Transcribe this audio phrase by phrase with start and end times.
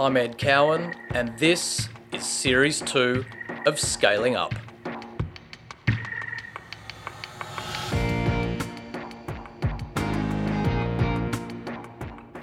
[0.00, 3.24] I'm Ed Cowan, and this is Series 2
[3.66, 4.54] of Scaling Up.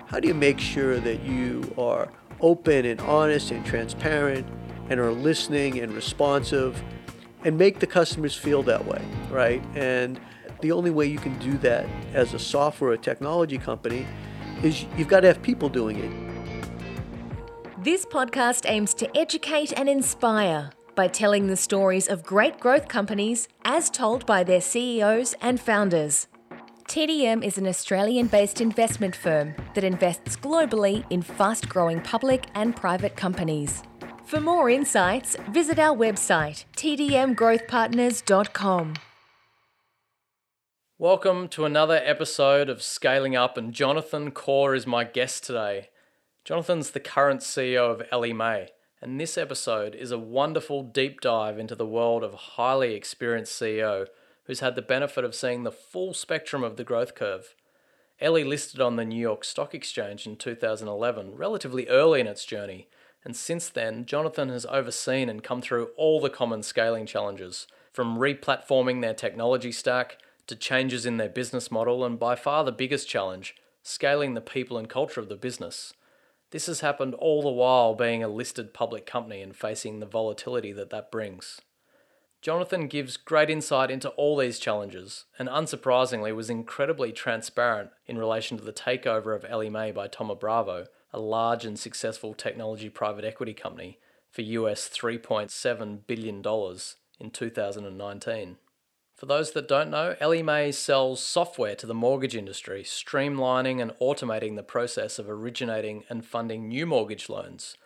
[0.07, 2.09] How do you make sure that you are
[2.41, 4.45] open and honest and transparent
[4.89, 6.83] and are listening and responsive
[7.45, 9.01] and make the customers feel that way,
[9.31, 9.63] right?
[9.75, 10.19] And
[10.59, 14.05] the only way you can do that as a software or technology company
[14.61, 16.24] is you've got to have people doing it.
[17.85, 23.47] This podcast aims to educate and inspire by telling the stories of great growth companies
[23.63, 26.25] as told by their CEOs and founders.
[26.87, 32.75] TDM is an Australian based investment firm that invests globally in fast growing public and
[32.75, 33.83] private companies.
[34.25, 38.93] For more insights, visit our website, tdmgrowthpartners.com.
[40.97, 45.89] Welcome to another episode of Scaling Up, and Jonathan Corr is my guest today.
[46.45, 48.69] Jonathan's the current CEO of Ellie Mae,
[49.01, 53.59] and this episode is a wonderful deep dive into the world of a highly experienced
[53.59, 54.05] CEO
[54.43, 57.55] who's had the benefit of seeing the full spectrum of the growth curve.
[58.21, 62.89] Ellie listed on the New York Stock Exchange in 2011, relatively early in its journey,
[63.23, 68.19] and since then, Jonathan has overseen and come through all the common scaling challenges, from
[68.19, 73.09] replatforming their technology stack to changes in their business model, and by far the biggest
[73.09, 75.95] challenge, scaling the people and culture of the business.
[76.55, 80.71] This has happened all the while being a listed public company and facing the volatility
[80.71, 81.59] that that brings.
[82.41, 88.57] Jonathan gives great insight into all these challenges, and unsurprisingly was incredibly transparent in relation
[88.57, 93.25] to the takeover of Ellie Mae by Thoma Bravo, a large and successful technology private
[93.25, 93.99] equity company,
[94.31, 96.37] for US $3.7 billion
[97.19, 98.57] in 2019.
[99.15, 103.91] For those that don't know, Ellie Mae sells software to the mortgage industry, streamlining and
[104.01, 107.77] automating the process of originating and funding new mortgage loans,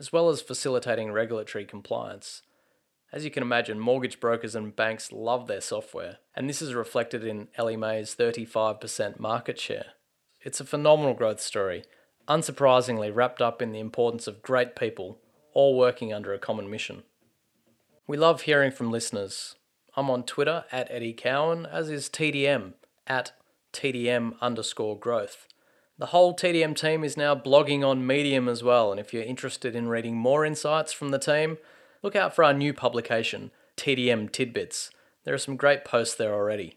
[0.00, 2.40] as well as facilitating regulatory compliance.
[3.12, 7.22] As you can imagine, mortgage brokers and banks love their software, and this is reflected
[7.22, 9.92] in Ellie Mae's 35% market share.
[10.40, 11.84] It's a phenomenal growth story,
[12.28, 15.18] unsurprisingly wrapped up in the importance of great people,
[15.52, 17.02] all working under a common mission.
[18.06, 19.56] We love hearing from listeners.
[19.98, 22.74] I'm on Twitter at Eddie Cowan, as is TDM
[23.08, 23.32] at
[23.72, 25.48] TDM underscore growth.
[25.98, 29.74] The whole TDM team is now blogging on Medium as well, and if you're interested
[29.74, 31.58] in reading more insights from the team,
[32.00, 34.92] look out for our new publication, TDM Tidbits.
[35.24, 36.76] There are some great posts there already.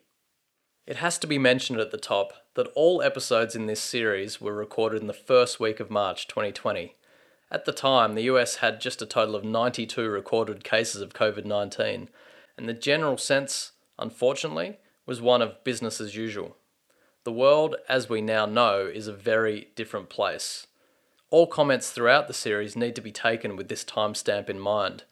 [0.88, 4.56] It has to be mentioned at the top that all episodes in this series were
[4.56, 6.96] recorded in the first week of March 2020.
[7.52, 11.46] At the time, the US had just a total of 92 recorded cases of COVID
[11.46, 12.10] 19,
[12.58, 16.58] and the general sense, unfortunately, was one of business as usual.
[17.24, 20.68] The world, as we now know, is a very different place.
[21.30, 25.04] All comments throughout the series need to be taken with this timestamp in mind.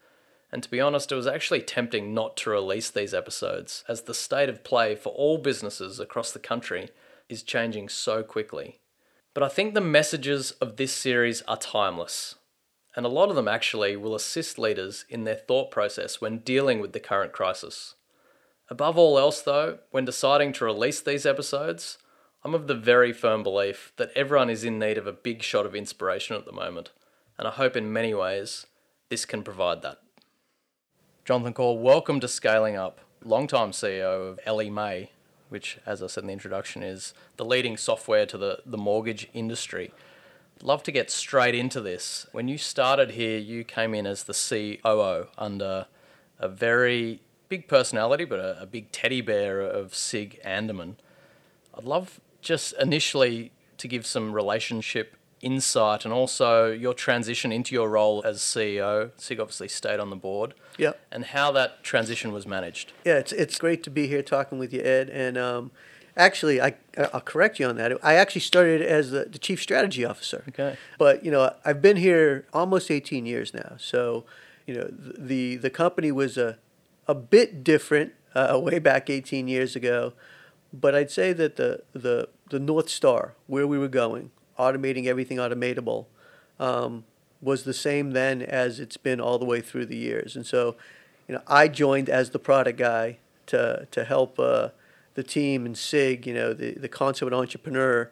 [0.52, 4.14] And to be honest, it was actually tempting not to release these episodes, as the
[4.14, 6.90] state of play for all businesses across the country
[7.30, 8.80] is changing so quickly.
[9.36, 12.36] But I think the messages of this series are timeless,
[13.00, 16.82] and a lot of them actually will assist leaders in their thought process when dealing
[16.82, 17.96] with the current crisis.
[18.70, 21.98] Above all else, though, when deciding to release these episodes,
[22.44, 25.66] I'm of the very firm belief that everyone is in need of a big shot
[25.66, 26.90] of inspiration at the moment,
[27.38, 28.68] and I hope in many ways
[29.08, 30.00] this can provide that.
[31.24, 35.12] Jonathan Corr, welcome to Scaling Up, longtime CEO of Ellie Mae,
[35.48, 39.30] which, as I said in the introduction, is the leading software to the, the mortgage
[39.34, 39.94] industry.
[40.62, 42.28] Love to get straight into this.
[42.32, 45.88] When you started here, you came in as the COO under
[46.38, 50.96] a very big personality, but a, a big teddy bear of Sig Anderman.
[51.78, 57.90] I'd love just initially to give some relationship insight and also your transition into your
[57.90, 59.12] role as CEO.
[59.18, 60.54] Sig obviously stayed on the board.
[60.78, 60.94] Yeah.
[61.12, 62.92] And how that transition was managed.
[63.06, 65.10] Yeah, it's, it's great to be here talking with you, Ed.
[65.10, 65.72] And um,
[66.20, 66.76] actually, I,
[67.14, 67.98] I'll correct you on that.
[68.04, 70.44] I actually started as the, the chief strategy officer.
[70.50, 70.78] Okay.
[71.00, 73.76] But, you know, I've been here almost 18 years now.
[73.78, 74.26] So,
[74.68, 76.60] you know, the, the company was a,
[77.08, 80.14] a bit different uh, way back 18 years ago.
[80.72, 84.30] But I'd say that the, the, the North Star, where we were going,
[84.60, 86.06] automating everything automatable,
[86.60, 87.06] um,
[87.42, 90.36] was the same then as it's been all the way through the years.
[90.36, 90.76] And so,
[91.28, 94.70] you know, I joined as the product guy to to help uh,
[95.20, 98.10] the team and Sig, you know, the the concept entrepreneur,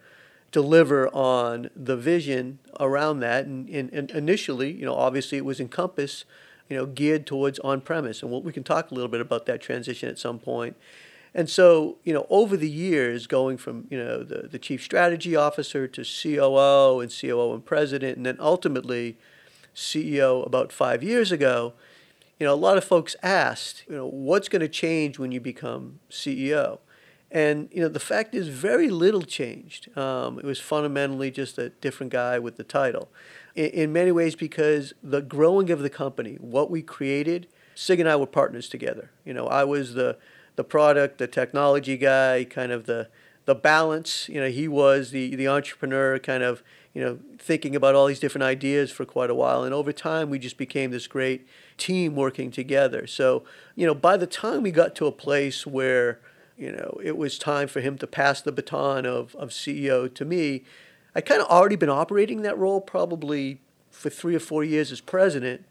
[0.51, 3.45] deliver on the vision around that.
[3.45, 6.25] And, and, and initially, you know, obviously it was Encompass,
[6.69, 8.21] you know, geared towards on premise.
[8.21, 10.75] And we'll, we can talk a little bit about that transition at some point.
[11.33, 15.33] And so, you know, over the years, going from, you know, the, the chief strategy
[15.33, 19.17] officer to COO and COO and president, and then ultimately
[19.73, 21.73] CEO about five years ago,
[22.37, 25.39] you know, a lot of folks asked, you know, what's going to change when you
[25.39, 26.79] become CEO?
[27.29, 29.95] And, you know, the fact is very little changed.
[29.97, 33.09] Um, it was fundamentally just a different guy with the title.
[33.55, 38.09] In, in many ways, because the growing of the company, what we created, Sig and
[38.09, 39.11] I were partners together.
[39.25, 40.17] You know, I was the
[40.55, 43.07] the product, the technology guy, kind of the
[43.45, 44.27] the balance.
[44.27, 46.63] You know, he was the the entrepreneur, kind of
[46.93, 49.63] you know thinking about all these different ideas for quite a while.
[49.63, 51.47] And over time, we just became this great
[51.77, 53.05] team working together.
[53.05, 53.43] So
[53.75, 56.19] you know, by the time we got to a place where
[56.57, 60.25] you know it was time for him to pass the baton of of CEO to
[60.25, 60.63] me,
[61.15, 63.61] I kind of already been operating that role probably
[63.91, 65.65] for three or four years as president,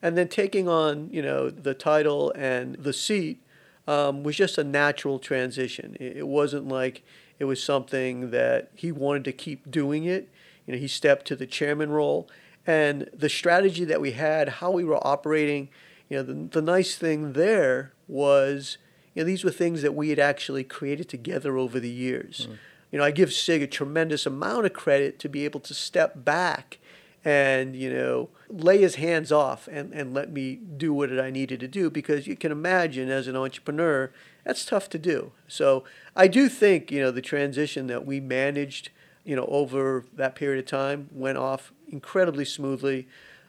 [0.00, 3.42] and then taking on you know the title and the seat
[3.86, 5.96] um, was just a natural transition.
[5.98, 7.02] It, it wasn't like
[7.38, 10.28] it was something that he wanted to keep doing it.
[10.66, 12.28] You know, he stepped to the chairman role,
[12.66, 15.70] and the strategy that we had, how we were operating.
[16.08, 18.78] You know, the, the nice thing there was,
[19.14, 22.46] you know, these were things that we had actually created together over the years.
[22.50, 22.56] Mm.
[22.92, 26.24] You know, I give Sig a tremendous amount of credit to be able to step
[26.24, 26.78] back
[27.24, 31.60] and you know lay his hands off and, and let me do what I needed
[31.60, 34.10] to do because you can imagine as an entrepreneur
[34.44, 35.32] that's tough to do.
[35.46, 35.84] So
[36.16, 38.90] I do think you know the transition that we managed
[39.24, 43.06] you know over that period of time went off incredibly smoothly.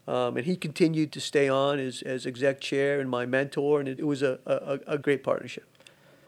[0.09, 3.87] Um, and he continued to stay on as, as exec chair and my mentor, and
[3.87, 5.67] it, it was a, a, a great partnership.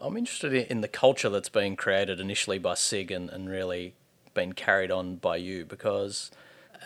[0.00, 3.94] I'm interested in the culture that's been created initially by SIG and, and really
[4.34, 6.30] been carried on by you because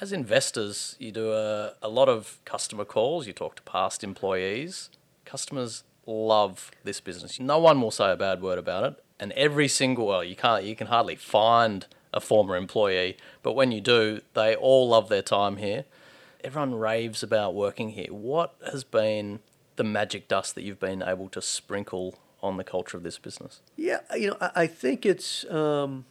[0.00, 4.88] as investors, you do a, a lot of customer calls, you talk to past employees.
[5.26, 7.38] Customers love this business.
[7.38, 9.04] No one will say a bad word about it.
[9.20, 13.70] And every single well, you can't you can hardly find a former employee, but when
[13.70, 15.84] you do, they all love their time here.
[16.46, 18.06] Everyone raves about working here.
[18.10, 19.40] What has been
[19.74, 23.62] the magic dust that you've been able to sprinkle on the culture of this business?
[23.74, 26.04] Yeah, you know, I think it's um,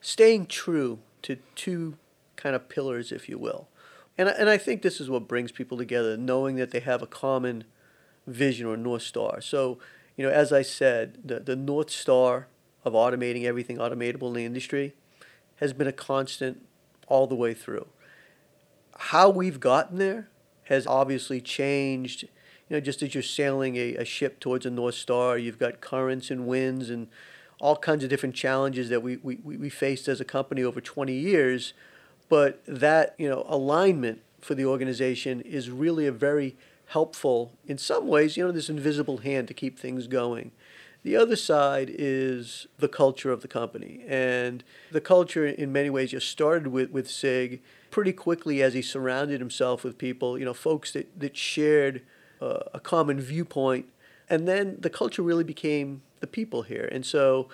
[0.00, 1.96] staying true to two
[2.36, 3.66] kind of pillars, if you will.
[4.16, 7.06] And, and I think this is what brings people together, knowing that they have a
[7.08, 7.64] common
[8.28, 9.40] vision or North Star.
[9.40, 9.80] So,
[10.16, 12.46] you know, as I said, the, the North Star
[12.84, 14.94] of automating everything automatable in the industry
[15.56, 16.64] has been a constant
[17.08, 17.88] all the way through.
[19.00, 20.28] How we've gotten there
[20.64, 22.24] has obviously changed.
[22.68, 25.80] You know, just as you're sailing a, a ship towards a North Star, you've got
[25.80, 27.08] currents and winds and
[27.60, 31.12] all kinds of different challenges that we, we, we faced as a company over 20
[31.12, 31.74] years
[32.30, 36.56] but that you know alignment for the organization is really a very
[36.86, 40.50] helpful in some ways you know this invisible hand to keep things going
[41.02, 46.10] the other side is the culture of the company and the culture in many ways
[46.10, 47.60] just started with, with sig
[47.90, 52.02] pretty quickly as he surrounded himself with people you know folks that, that shared
[52.40, 53.86] uh, a common viewpoint
[54.28, 57.48] and then the culture really became the people here and so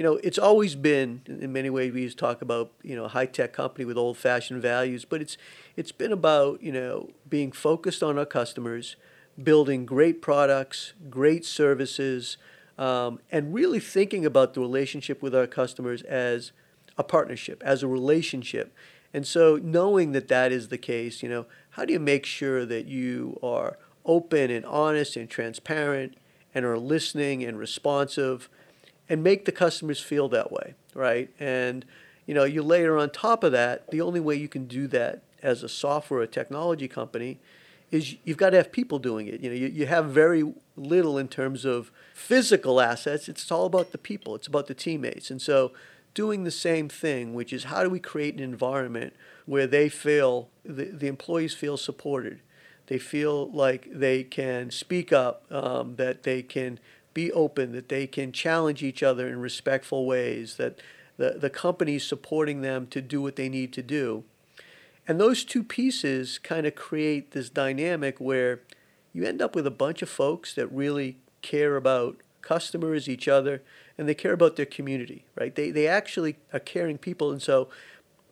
[0.00, 3.04] you know, it's always been in many ways we used to talk about, you know,
[3.04, 5.36] a high tech company with old fashioned values, but it's
[5.76, 8.96] it's been about, you know, being focused on our customers,
[9.42, 12.36] building great products, great services,
[12.78, 16.52] um, and really thinking about the relationship with our customers as
[16.96, 18.72] a partnership, as a relationship.
[19.12, 22.64] And so knowing that that is the case, you know, how do you make sure
[22.64, 26.16] that you are open and honest and transparent
[26.54, 28.48] and are listening and responsive?
[29.10, 31.28] and make the customers feel that way, right?
[31.38, 31.84] And
[32.26, 35.22] you know, you layer on top of that, the only way you can do that
[35.42, 37.40] as a software or technology company
[37.90, 39.40] is you've got to have people doing it.
[39.40, 43.28] You know, you, you have very little in terms of physical assets.
[43.28, 44.36] It's all about the people.
[44.36, 45.28] It's about the teammates.
[45.28, 45.72] And so
[46.14, 49.14] doing the same thing, which is how do we create an environment
[49.46, 52.40] where they feel, the, the employees feel supported.
[52.86, 56.80] They feel like they can speak up, um, that they can
[57.14, 60.80] be open, that they can challenge each other in respectful ways, that
[61.16, 64.24] the, the company's supporting them to do what they need to do.
[65.06, 68.60] And those two pieces kind of create this dynamic where
[69.12, 73.62] you end up with a bunch of folks that really care about customers, each other,
[74.00, 75.54] and they care about their community, right?
[75.54, 77.30] They, they actually are caring people.
[77.30, 77.68] And so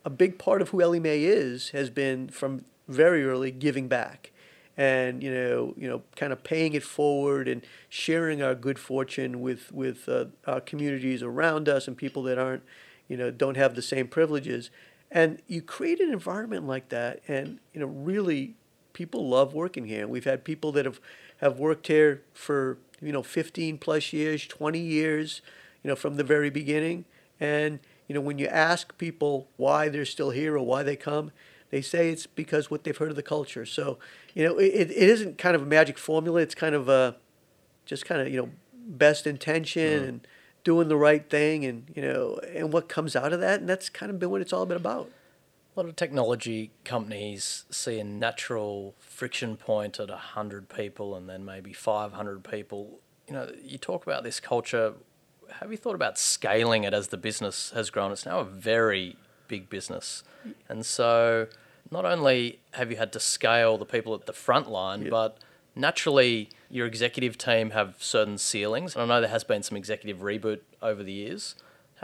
[0.02, 4.32] a big part of who Ellie Mae is has been from very early giving back
[4.74, 9.42] and you know you know kind of paying it forward and sharing our good fortune
[9.42, 12.62] with with uh, our communities around us and people that aren't
[13.06, 14.70] you know don't have the same privileges
[15.10, 18.54] and you create an environment like that and you know really
[18.94, 21.00] people love working here we've had people that have
[21.38, 25.40] have worked here for you know, 15 plus years, 20 years,
[25.88, 27.06] you know, from the very beginning.
[27.40, 31.30] And, you know, when you ask people why they're still here or why they come,
[31.70, 33.64] they say it's because what they've heard of the culture.
[33.64, 33.98] So,
[34.34, 36.42] you know, it, it isn't kind of a magic formula.
[36.42, 37.16] It's kind of a,
[37.86, 40.08] just kind of, you know, best intention mm-hmm.
[40.08, 40.28] and
[40.62, 43.60] doing the right thing and, you know, and what comes out of that.
[43.60, 45.10] And that's kind of been what it's all been about.
[45.74, 51.46] A lot of technology companies see a natural friction point at 100 people and then
[51.46, 53.00] maybe 500 people.
[53.26, 54.92] You know, you talk about this culture.
[55.60, 58.12] Have you thought about scaling it as the business has grown?
[58.12, 59.16] It's now a very
[59.48, 60.22] big business.
[60.68, 61.46] And so
[61.90, 65.38] not only have you had to scale the people at the front line, but
[65.74, 68.94] naturally your executive team have certain ceilings.
[68.94, 71.54] And I know there has been some executive reboot over the years.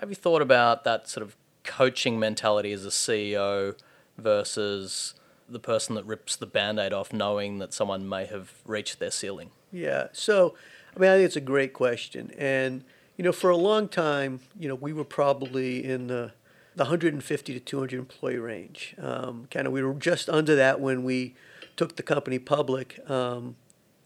[0.01, 3.77] Have you thought about that sort of coaching mentality as a CEO
[4.19, 5.15] versus
[5.49, 9.11] the person that rips the band aid off knowing that someone may have reached their
[9.11, 9.51] ceiling?
[9.71, 10.09] Yeah.
[10.13, 10.55] So,
[10.97, 12.33] I mean, I think it's a great question.
[12.39, 12.85] And,
[13.17, 16.33] you know, for a long time, you know, we were probably in the,
[16.75, 18.95] the 150 to 200 employee range.
[18.99, 21.35] Um, kind of, we were just under that when we
[21.77, 23.57] took the company public um,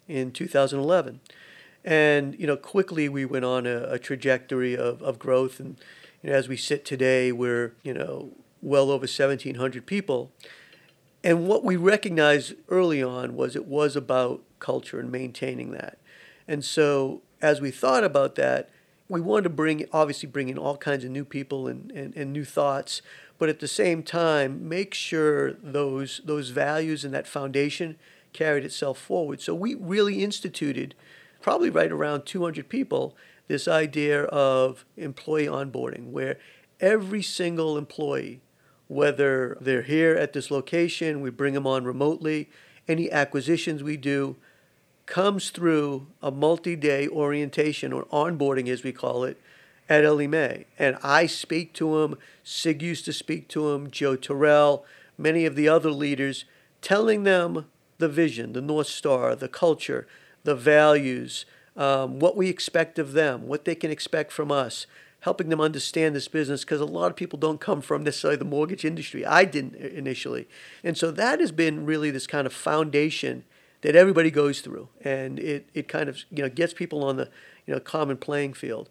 [0.06, 1.20] in 2011.
[1.84, 5.78] And, you know, quickly we went on a, a trajectory of, of growth and,
[6.22, 10.32] you know, as we sit today, we're you know well over 1,700 people.
[11.22, 15.98] And what we recognized early on was it was about culture and maintaining that.
[16.46, 18.68] And so as we thought about that,
[19.08, 22.32] we wanted to bring obviously bring in all kinds of new people and, and, and
[22.32, 23.02] new thoughts,
[23.38, 27.96] but at the same time make sure those those values and that foundation
[28.32, 29.40] carried itself forward.
[29.40, 30.94] So we really instituted
[31.40, 36.38] probably right around 200 people this idea of employee onboarding, where
[36.80, 38.40] every single employee,
[38.86, 42.50] whether they're here at this location, we bring them on remotely,
[42.86, 44.36] any acquisitions we do,
[45.08, 49.40] comes through a multi day orientation or onboarding, as we call it,
[49.88, 50.66] at Mae.
[50.78, 54.84] And I speak to them, Sig used to speak to them, Joe Tyrrell,
[55.16, 56.44] many of the other leaders,
[56.82, 60.06] telling them the vision, the North Star, the culture,
[60.44, 61.46] the values,
[61.76, 64.86] um, what we expect of them, what they can expect from us,
[65.20, 68.44] helping them understand this business because a lot of people don't come from necessarily the
[68.44, 69.24] mortgage industry.
[69.24, 70.46] I didn't initially.
[70.84, 73.44] And so that has been really this kind of foundation
[73.82, 77.28] that everybody goes through and it, it kind of you know gets people on the
[77.66, 78.88] you know common playing field.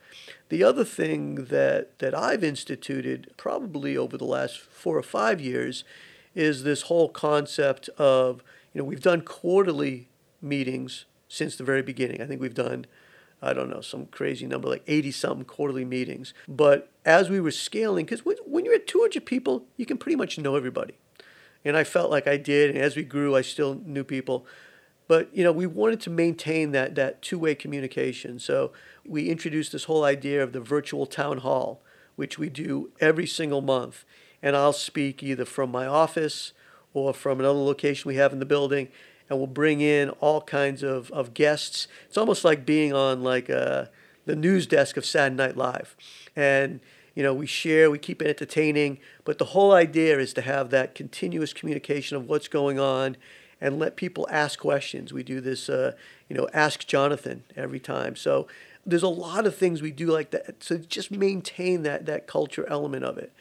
[0.50, 5.84] The other thing that that I've instituted probably over the last four or five years
[6.36, 10.08] is this whole concept of you know we've done quarterly
[10.41, 12.22] meetings since the very beginning.
[12.22, 12.86] I think we've done,
[13.41, 16.34] I don't know, some crazy number, like 80 something quarterly meetings.
[16.48, 20.38] But as we were scaling, because when you're at 200 people, you can pretty much
[20.38, 20.98] know everybody.
[21.65, 22.70] And I felt like I did.
[22.70, 24.46] And as we grew, I still knew people.
[25.07, 28.39] But you know, we wanted to maintain that that two-way communication.
[28.39, 28.71] So
[29.05, 31.81] we introduced this whole idea of the virtual town hall,
[32.15, 34.03] which we do every single month.
[34.41, 36.53] And I'll speak either from my office
[36.93, 38.89] or from another location we have in the building
[39.29, 41.87] and we'll bring in all kinds of, of guests.
[42.07, 43.85] It's almost like being on like uh,
[44.25, 45.95] the news desk of Saturday Night Live.
[46.35, 46.79] And,
[47.13, 50.69] you know, we share, we keep it entertaining, but the whole idea is to have
[50.69, 53.17] that continuous communication of what's going on
[53.59, 55.13] and let people ask questions.
[55.13, 55.93] We do this, uh,
[56.29, 58.15] you know, Ask Jonathan every time.
[58.15, 58.47] So
[58.85, 60.63] there's a lot of things we do like that.
[60.63, 63.31] So just maintain that, that culture element of it.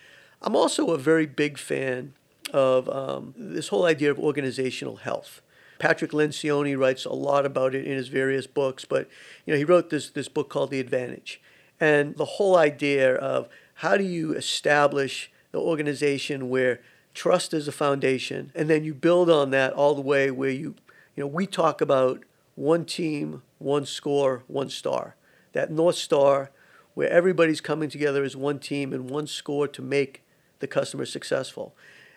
[0.42, 2.14] I'm also a very big fan
[2.52, 5.42] of um, this whole idea of organizational health.
[5.78, 9.08] Patrick Lencioni writes a lot about it in his various books, but
[9.44, 11.40] you know he wrote this this book called The Advantage,
[11.78, 16.80] and the whole idea of how do you establish the organization where
[17.16, 20.76] trust is a foundation, and then you build on that all the way where you
[21.16, 22.22] you know we talk about
[22.54, 25.16] one team, one score, one star,
[25.52, 26.50] that north star
[26.94, 30.22] where everybody's coming together as one team and one score to make
[30.60, 31.74] the customer successful.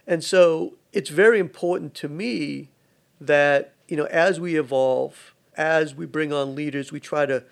[0.08, 2.70] And so it's very important to me
[3.20, 7.44] that you know as we evolve, as we bring on leaders, we try to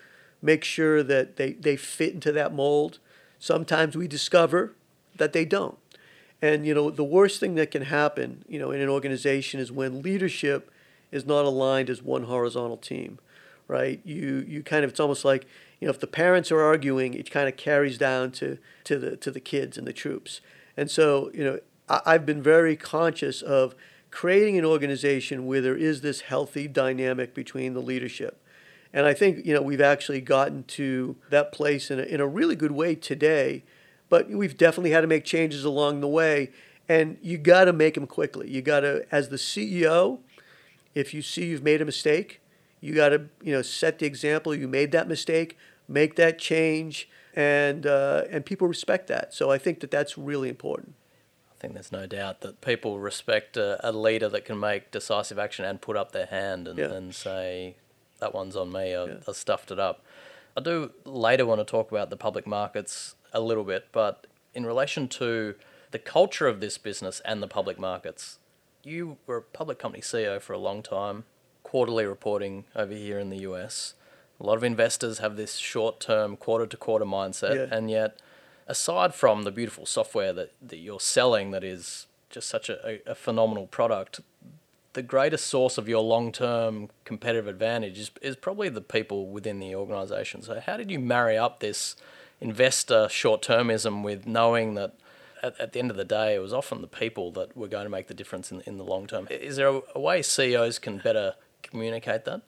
[0.42, 2.98] make sure that they, they fit into that mold.
[3.38, 4.74] Sometimes we discover
[5.16, 5.78] that they don't.
[6.40, 9.72] And you know, the worst thing that can happen, you know, in an organization is
[9.72, 10.70] when leadership
[11.10, 13.18] is not aligned as one horizontal team,
[13.66, 14.00] right?
[14.04, 15.46] You you kind of it's almost like,
[15.80, 19.16] you know, if the parents are arguing, it kind of carries down to to the
[19.16, 20.40] to the kids and the troops.
[20.76, 23.74] And so, you know, I, I've been very conscious of
[24.10, 28.42] creating an organization where there is this healthy dynamic between the leadership.
[28.92, 32.26] And I think, you know, we've actually gotten to that place in a, in a
[32.26, 33.64] really good way today,
[34.08, 36.50] but we've definitely had to make changes along the way.
[36.88, 38.50] And you got to make them quickly.
[38.50, 40.20] You got to, as the CEO,
[40.94, 42.40] if you see you've made a mistake,
[42.80, 44.54] You got to you know set the example.
[44.54, 49.34] You made that mistake, make that change, and uh, and people respect that.
[49.34, 50.94] So I think that that's really important.
[51.52, 55.40] I think there's no doubt that people respect a, a leader that can make decisive
[55.40, 56.92] action and put up their hand and, Yeah.
[56.92, 57.74] and say,
[58.20, 59.14] that one's on me, I, Yeah.
[59.26, 60.04] I stuffed it up.
[60.56, 64.66] I do later want to talk about the public markets a little bit, but in
[64.66, 65.54] relation to
[65.90, 68.38] the culture of this business and the public markets,
[68.84, 71.24] you were a public company CEO for a long time,
[71.62, 73.94] quarterly reporting over here in the US.
[74.40, 77.76] A lot of investors have this short term, quarter to quarter mindset, Yeah.
[77.76, 78.20] and yet
[78.66, 83.14] aside from the beautiful software that, that you're selling that is just such a, a,
[83.14, 84.20] phenomenal product,
[84.92, 89.58] the greatest source of your long term competitive advantage is, is probably the people within
[89.58, 90.42] the organization.
[90.42, 91.96] So, how did you marry up this
[92.40, 94.94] investor short termism with knowing that
[95.42, 97.84] at, at the end of the day, it was often the people that were going
[97.84, 99.26] to make the difference in, in the long term?
[99.30, 102.42] Is there a, a way CEOs can better communicate that?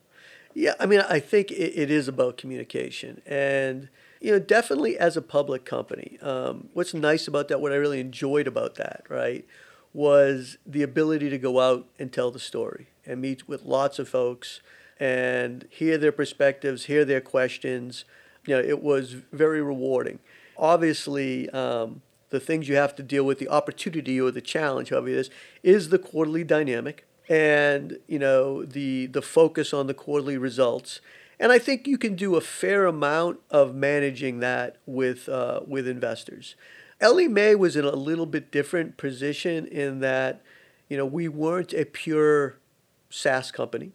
[0.54, 3.88] Yeah, I mean, I think it, it is about communication, and
[4.20, 8.00] you know, definitely as a public company, um, what's nice about that, what I really
[8.00, 9.46] enjoyed about that, right,
[9.94, 14.08] was the ability to go out and tell the story and meet with lots of
[14.08, 14.60] folks
[14.98, 18.04] and hear their perspectives, hear their questions.
[18.46, 20.18] You know, it was very rewarding.
[20.56, 25.08] Obviously, um, the things you have to deal with, the opportunity or the challenge, however
[25.08, 25.30] it is,
[25.62, 31.00] is the quarterly dynamic and you know the the focus on the quarterly results.
[31.38, 35.88] And I think you can do a fair amount of managing that with uh, with
[35.88, 36.54] investors.
[37.00, 40.42] Ellie Mae was in a little bit different position in that,
[40.90, 42.58] you know, we weren't a pure
[43.08, 43.92] SaaS company.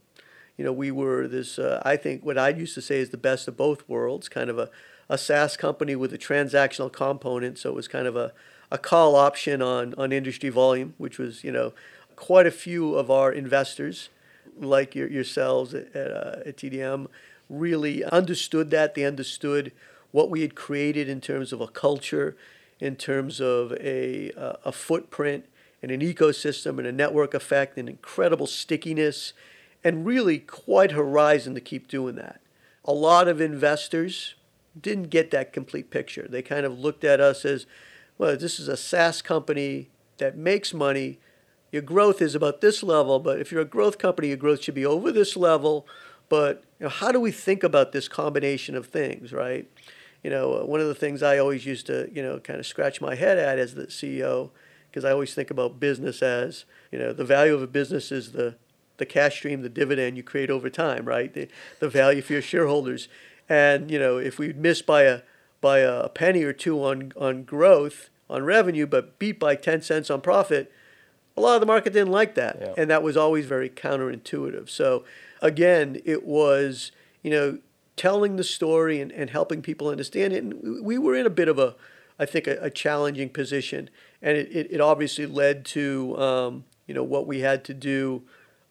[0.57, 1.59] You know, we were this.
[1.59, 4.49] Uh, I think what I used to say is the best of both worlds, kind
[4.49, 4.69] of a,
[5.09, 7.57] a SaaS company with a transactional component.
[7.57, 8.31] So it was kind of a,
[8.71, 11.73] a call option on on industry volume, which was you know
[12.15, 14.09] quite a few of our investors,
[14.57, 17.07] like your, yourselves at, uh, at TDM,
[17.49, 18.95] really understood that.
[18.95, 19.71] They understood
[20.11, 22.35] what we had created in terms of a culture,
[22.79, 25.45] in terms of a, uh, a footprint,
[25.81, 29.33] and an ecosystem, and a network effect, and incredible stickiness,
[29.85, 32.41] and really quite horizon to keep doing that.
[32.83, 34.35] A lot of investors
[34.79, 36.27] didn't get that complete picture.
[36.29, 37.65] They kind of looked at us as,
[38.17, 41.19] well, this is a SaaS company that makes money
[41.75, 44.75] your growth is about this level, but if you're a growth company, your growth should
[44.75, 45.85] be over this level.
[46.29, 49.69] But you know, how do we think about this combination of things, right?
[50.23, 52.65] You know, uh, one of the things I always used to, you know, kind of
[52.65, 54.51] scratch my head at as the CEO,
[54.89, 58.31] because I always think about business as, you know, the value of a business is
[58.31, 58.55] the
[58.97, 61.33] the cash stream, the dividend you create over time, right?
[61.33, 61.47] The,
[61.79, 63.07] the value for your shareholders.
[63.49, 65.21] And, you know, if we miss by a
[65.61, 70.09] by a penny or two on on growth, on revenue, but beat by 10 cents
[70.09, 70.71] on profit,
[71.37, 72.73] a lot of the market didn't like that Yeah.
[72.77, 75.03] and that was always very counterintuitive so
[75.41, 76.91] again it was
[77.23, 77.57] you know
[77.97, 81.29] telling the story and, and helping people understand it and we- we were in a
[81.29, 81.75] bit of a
[82.17, 83.89] i think a, a challenging position
[84.21, 88.23] and it, it, it obviously led to um, you know what we had to do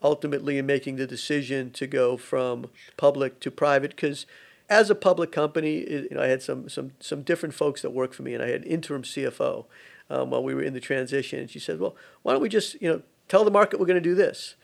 [0.05, 4.27] ultimately in making the decision to go from public to private because
[4.69, 8.14] as a public company you know, i had some, some, some different folks that worked
[8.14, 9.64] for me and i had interim cfo
[10.11, 12.81] um, while we were in the transition and she said well why don't we just
[12.81, 14.55] you know tell the market we're going to do this?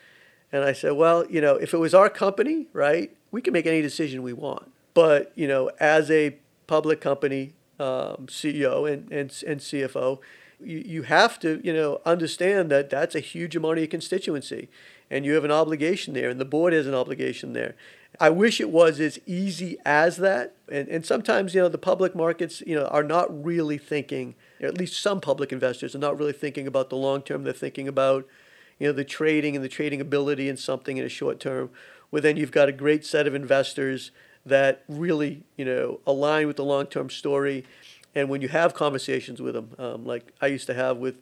[0.51, 3.65] And i said well you know if it was our company right we can make
[3.65, 9.43] any decision we want but you know as a public company um, ceo and, and,
[9.47, 10.19] and cfo
[10.63, 14.69] you, you have to you know understand that that's a huge amount of your constituency
[15.11, 17.75] and you have an obligation there and the board has an obligation there.
[18.19, 22.15] I wish it was as easy as that and, and sometimes you know the public
[22.15, 26.33] markets you know are not really thinking at least some public investors are not really
[26.33, 27.43] thinking about the long term.
[27.43, 28.25] They're thinking about
[28.79, 31.69] you know the trading and the trading ability in something in a short term.
[32.09, 34.11] Where then you've got a great set of investors
[34.45, 37.65] that really you know align with the long term story.
[38.13, 41.21] And when you have conversations with them um, like i used to have with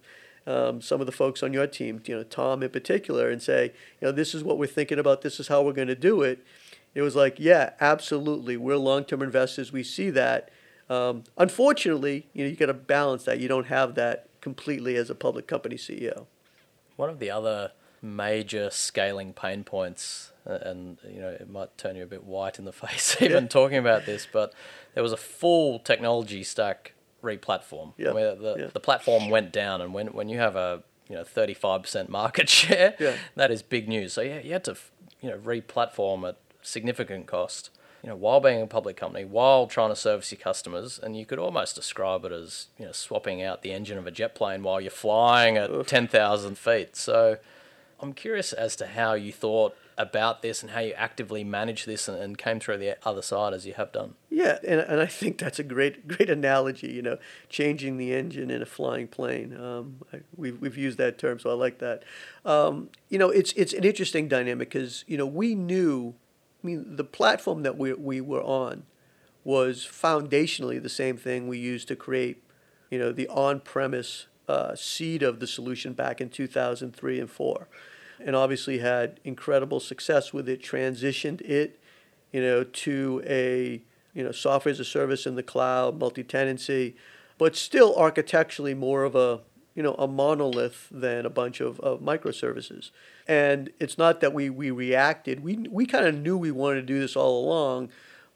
[0.50, 3.72] um, some of the folks on your team you know tom in particular and say
[4.02, 6.24] you know this is what we're thinking about this is how we're going to do
[6.24, 6.44] it.
[6.96, 10.50] It was like yeah absolutely we're long term investors we see that.
[10.90, 15.12] Um, unfortunately you know you got to balance that you don't have that completely as
[15.12, 16.26] a public company ceo
[16.96, 22.04] One of the other major scaling pain points, and you know it might turn you
[22.04, 24.54] a bit white in the face even talking about this, but
[24.96, 27.94] there was a full technology stack re-platform.
[27.98, 28.68] Yeah, where the, yeah.
[28.74, 32.10] the platform went down, and when when you have a you know thirty five percent
[32.10, 33.16] market share, Yeah.
[33.36, 34.14] that is big news.
[34.14, 34.76] So yeah, you had to
[35.22, 37.70] you know re-platform at significant cost.
[38.04, 41.26] You know, while being a public company, while trying to service your customers, and you
[41.26, 44.64] could almost describe it as you know swapping out the engine of a jet plane
[44.64, 46.96] while you're flying at ten thousand feet.
[46.96, 47.38] So,
[48.00, 52.08] I'm curious as to how you thought about this and how you actively manage this
[52.08, 54.16] and, and came through the other side as you have done.
[54.30, 56.88] Yeah, and, and I think that's a great great analogy.
[56.88, 57.18] You know,
[57.50, 59.56] changing the engine in a flying plane.
[59.56, 62.04] Um, I, we've we've used that term, so I like that.
[62.46, 66.16] Um, you know, it's it's an interesting dynamic because you know we knew.
[66.64, 68.84] I mean, the platform that we we were on
[69.44, 72.44] was foundationally the same thing we used to create,
[72.92, 77.68] you know, the on-premise uh, seed of the solution back in 2003 and four,
[78.20, 80.62] and obviously had incredible success with it.
[80.62, 81.80] Transitioned it,
[82.32, 83.82] you know, to a
[84.14, 86.96] you know software as a service in the cloud, multi-tenancy,
[87.38, 89.42] but still architecturally more of a
[89.76, 92.92] you know a monolith than a bunch of, of microservices.
[93.28, 95.42] And it's not that we we reacted.
[95.42, 97.90] We we kind of knew we wanted to do this all along,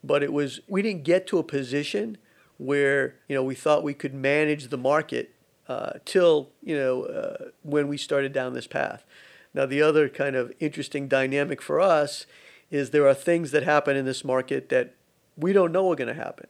[0.04, 2.18] but it was we didn't get to a position
[2.58, 5.34] where you know we thought we could manage the market
[5.68, 9.06] uh, till you know uh, when we started down this path.
[9.54, 12.26] Now the other kind of interesting dynamic for us
[12.72, 14.96] is there are things that happen in this market that
[15.38, 16.48] we don't know are going to happen.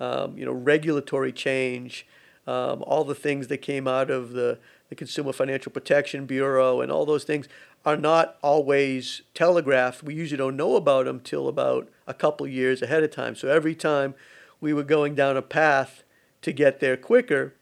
[0.00, 2.06] Um, you know, regulatory change,
[2.46, 6.90] um, all the things that came out of the, the Consumer Financial Protection Bureau, and
[6.90, 7.48] all those things
[7.84, 10.02] are not always telegraphed.
[10.02, 13.36] We usually don't know about them till about a couple years ahead of time.
[13.36, 14.14] So every time
[14.60, 16.02] we were going down a path
[16.42, 17.54] to get there quicker,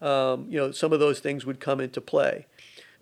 [0.00, 2.46] um, you know, some of those things would come into play.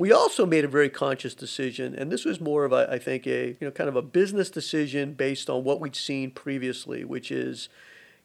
[0.02, 3.24] We also made a very conscious decision, and this was more of, a, I think,
[3.24, 7.30] a you know kind of a business decision based on what we'd seen previously, which
[7.30, 7.68] is,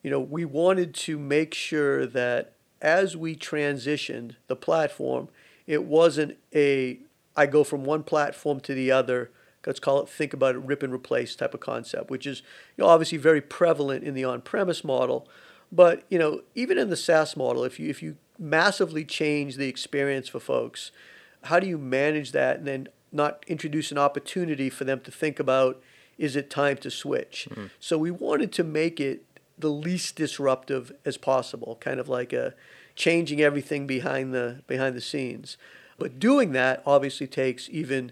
[0.01, 5.29] you know, we wanted to make sure that as we transitioned the platform,
[5.67, 6.97] it wasn't a
[7.35, 9.29] I go from one platform to the other.
[9.63, 12.41] Let's call it think about it, rip and replace type of concept, which is
[12.75, 15.27] you know, obviously very prevalent in the on-premise model.
[15.71, 19.69] But you know, even in the SaaS model, if you if you massively change the
[19.69, 20.91] experience for folks.
[21.47, 25.39] How do you manage that and then not introduce an opportunity for them to think
[25.39, 25.81] about
[26.17, 27.47] is it time to switch?
[27.49, 27.65] Mm-hmm.
[27.79, 29.23] So we wanted to make it
[29.57, 32.53] the least disruptive as possible, kind of like a
[32.95, 35.57] changing everything behind the behind the scenes.
[35.97, 38.12] But doing that obviously takes even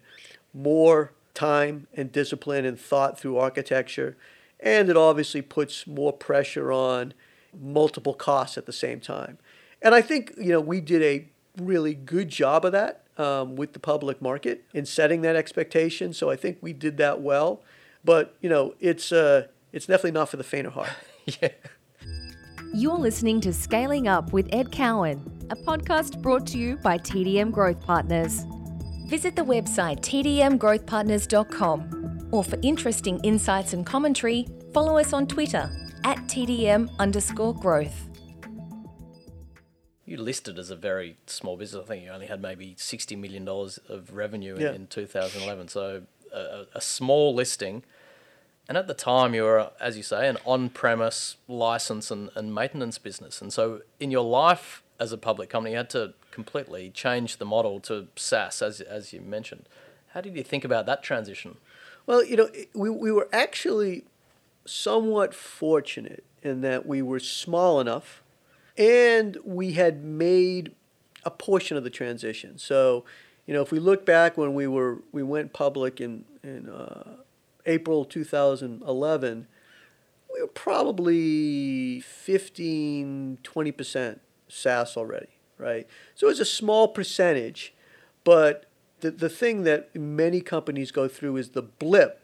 [0.54, 4.16] more time and discipline and thought through architecture,
[4.60, 7.14] and it obviously puts more pressure on
[7.60, 9.38] multiple costs at the same time.
[9.82, 11.28] And I think, you know, we did a
[11.62, 16.14] really good job of that um, with the public market in setting that expectation.
[16.14, 17.64] So I think we did that well.
[18.04, 20.90] But, you know, it's, uh, it's definitely not for the faint of heart.
[21.42, 21.50] yeah.
[22.74, 27.52] You're listening to Scaling Up with Ed Cowan, a podcast brought to you by TDM
[27.52, 28.46] Growth Partners.
[29.08, 35.70] Visit the website tdmgrowthpartners.com or for interesting insights and commentary, follow us on Twitter
[36.04, 38.10] at TDM underscore growth
[40.06, 41.84] you listed as a very small business.
[41.84, 44.74] I think you only had maybe sixty million dollars of revenue in, yeah.
[44.74, 45.68] in 2011.
[45.70, 47.84] So a, a, small listing,
[48.68, 52.98] and at the time you were, as you say, an on-premise license and, and maintenance
[52.98, 53.42] business.
[53.42, 57.46] And so in your life as a public company, you had to completely change the
[57.46, 59.68] model to SaaS, as as you mentioned.
[60.14, 61.58] How did you think about that transition?
[62.06, 64.06] Well, you know, we we were actually
[64.66, 68.22] somewhat fortunate in that we were small enough
[68.78, 70.74] and we had made
[71.24, 72.58] a portion of the transition.
[72.58, 73.06] So,
[73.46, 77.18] you know, if we look back when we were we went public in in uh,
[77.66, 79.48] April 2011,
[80.34, 85.88] we were probably 15, 20 percent SaaS already, right?
[86.14, 87.74] So it's a small percentage,
[88.24, 88.66] but
[89.00, 92.22] the the thing that many companies go through is the blip,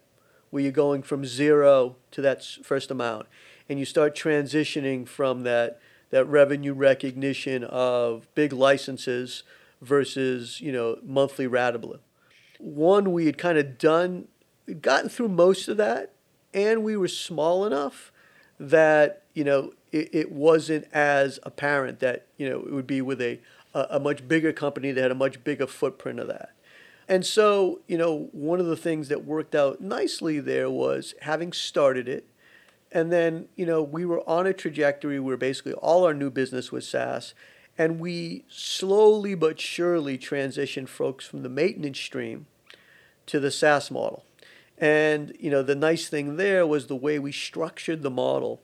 [0.49, 3.27] where you're going from zero to that first amount,
[3.69, 5.79] and you start transitioning from that
[6.11, 9.43] that revenue recognition of big licenses
[9.81, 11.97] versus you know monthly ratable.
[12.59, 14.27] One, we had kind of done,
[14.81, 16.13] gotten through most of that,
[16.53, 18.11] and we were small enough
[18.59, 23.21] that you know it, it wasn't as apparent that you know it would be with
[23.21, 23.39] a,
[23.73, 26.51] a, much bigger company that had a much bigger footprint of that.
[27.07, 31.51] And so, you know, one of the things that worked out nicely there was having
[31.51, 32.25] started it,
[32.91, 36.71] and then, you know, we were on a trajectory where basically all our new business
[36.71, 37.33] was SaaS.
[37.77, 42.47] And we slowly but surely transitioned folks from the maintenance stream
[43.27, 44.25] to the SaaS model.
[44.77, 48.61] And, you know, the nice thing there was the way we structured the model.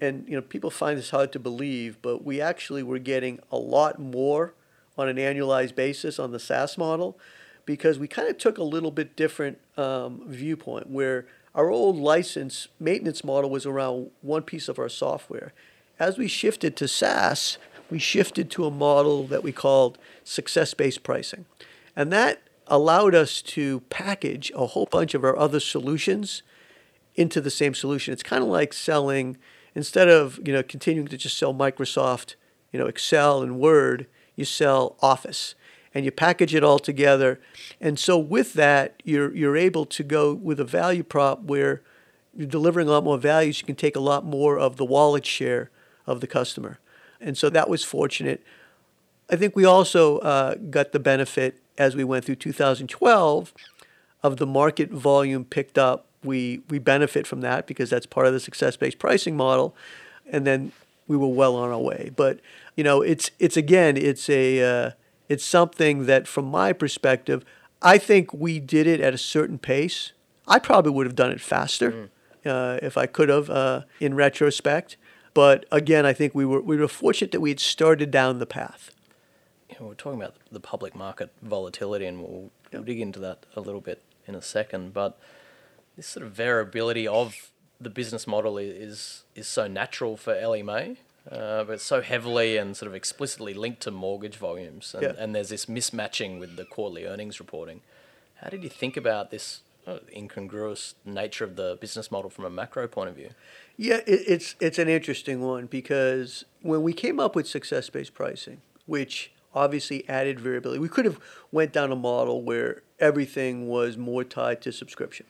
[0.00, 3.56] And, you know, people find this hard to believe, but we actually were getting a
[3.56, 4.54] lot more
[4.96, 7.18] on an annualized basis on the SaaS model
[7.66, 12.68] because we kind of took a little bit different um, viewpoint where our old license
[12.80, 15.52] maintenance model was around one piece of our software.
[15.98, 17.58] As we shifted to SaaS,
[17.90, 21.44] we shifted to a model that we called success based pricing.
[21.94, 26.42] And that allowed us to package a whole bunch of our other solutions
[27.14, 28.12] into the same solution.
[28.12, 29.36] It's kind of like selling
[29.74, 32.34] instead of you know continuing to just sell Microsoft,
[32.72, 35.54] you know Excel and Word, you sell Office,
[35.94, 37.40] and you package it all together.
[37.80, 41.82] And so with that, you're you're able to go with a value prop where
[42.36, 43.52] you're delivering a lot more value.
[43.52, 45.70] So you can take a lot more of the wallet share
[46.06, 46.78] of the customer,
[47.20, 48.42] and so that was fortunate.
[49.30, 53.54] I think we also uh, got the benefit as we went through 2012
[54.22, 56.06] of the market volume picked up.
[56.22, 59.76] We we benefit from that because that's part of the success-based pricing model,
[60.26, 60.72] and then
[61.06, 62.10] we were well on our way.
[62.14, 62.40] But
[62.76, 64.90] you know, it's it's again, it's a uh,
[65.34, 67.44] it's something that, from my perspective,
[67.82, 70.12] I think we did it at a certain pace.
[70.48, 72.08] I probably would have done it faster mm.
[72.46, 74.96] uh, if I could have, uh, in retrospect.
[75.34, 78.46] But again, I think we were we were fortunate that we had started down the
[78.46, 78.94] path
[79.74, 83.46] you know, we're talking about the public market volatility, and we'll, we'll dig into that
[83.56, 84.92] a little bit in a second.
[84.92, 85.18] But
[85.96, 90.96] this sort of variability of the business model is is so natural for Ellie Mae,
[91.30, 95.12] uh, but so heavily and sort of explicitly linked to mortgage volumes, and, yeah.
[95.18, 97.80] and there's this mismatching with the quarterly earnings reporting.
[98.36, 102.50] How did you think about this uh, incongruous nature of the business model from a
[102.50, 103.30] macro point of view?
[103.76, 108.14] Yeah, it, it's it's an interesting one because when we came up with success based
[108.14, 110.80] pricing, which obviously added variability.
[110.80, 111.20] We could have
[111.52, 115.26] went down a model where everything was more tied to subscription.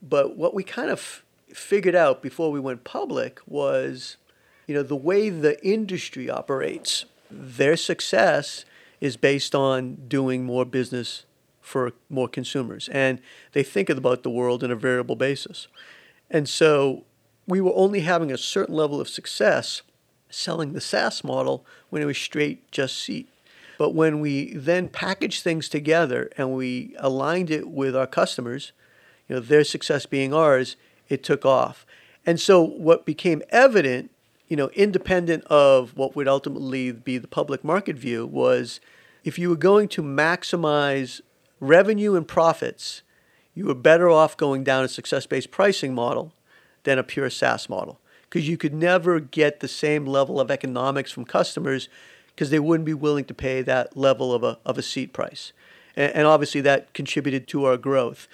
[0.00, 1.22] But what we kind of
[1.52, 4.16] figured out before we went public was,
[4.68, 8.64] you know, the way the industry operates, their success
[9.00, 11.24] is based on doing more business
[11.60, 12.88] for more consumers.
[12.90, 13.20] And
[13.52, 15.68] they think about the world in a variable basis.
[16.30, 17.04] And so
[17.46, 19.80] we were only having a certain level of success
[20.28, 23.28] selling the SaaS model when it was straight just seat.
[23.78, 28.72] But when we then packaged things together and we aligned it with our customers,
[29.28, 30.76] you know, their success being ours,
[31.08, 31.86] it took off.
[32.26, 34.10] And so what became evident,
[34.48, 38.80] you know, independent of what would ultimately be the public market view was
[39.22, 41.20] if you were going to maximize
[41.60, 43.02] revenue and profits,
[43.54, 46.32] you were better off going down a success-based pricing model
[46.84, 51.10] than a pure SaaS model because you could never get the same level of economics
[51.10, 51.88] from customers
[52.28, 55.52] because they wouldn't be willing to pay that level of a, of a seat price.
[55.96, 58.28] And, and obviously that contributed to our growth.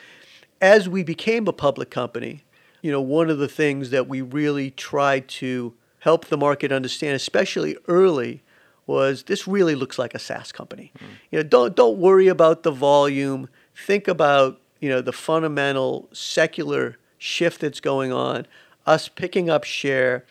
[0.61, 2.45] As we became a public company,
[2.83, 7.17] you know, one of the things that we really tried to help the market understand,
[7.17, 8.43] especially early,
[8.87, 10.93] was this really looks like a SaaS company.
[10.99, 11.07] Mm.
[11.31, 13.49] You know, don't don't worry about the volume.
[13.75, 18.47] Think about you know the fundamental secular shift that's going on.
[18.85, 20.27] Us picking up share,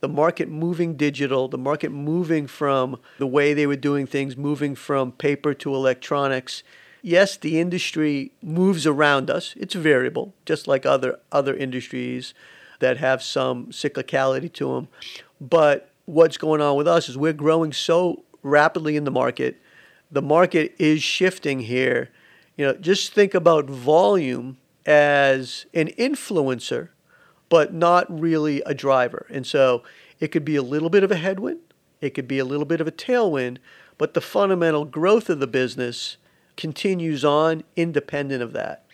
[0.00, 4.74] the market moving digital, the market moving from the way they were doing things, moving
[4.74, 6.62] from paper to electronics.
[7.02, 9.52] Yes, the industry moves around us.
[9.58, 12.32] It's variable, just like other other industries
[12.78, 14.88] that have some cyclicality to them.
[15.40, 19.60] But what's going on with us is we're growing so rapidly in the market.
[20.10, 22.10] The market is shifting here.
[22.56, 26.88] You know, just think about volume as an influencer
[27.48, 29.26] but not really a driver.
[29.30, 29.82] And so
[30.20, 31.60] it could be a little bit of a headwind,
[32.00, 33.58] it could be a little bit of a tailwind,
[33.96, 36.16] but the fundamental growth of the business
[36.56, 38.84] continues on independent of that.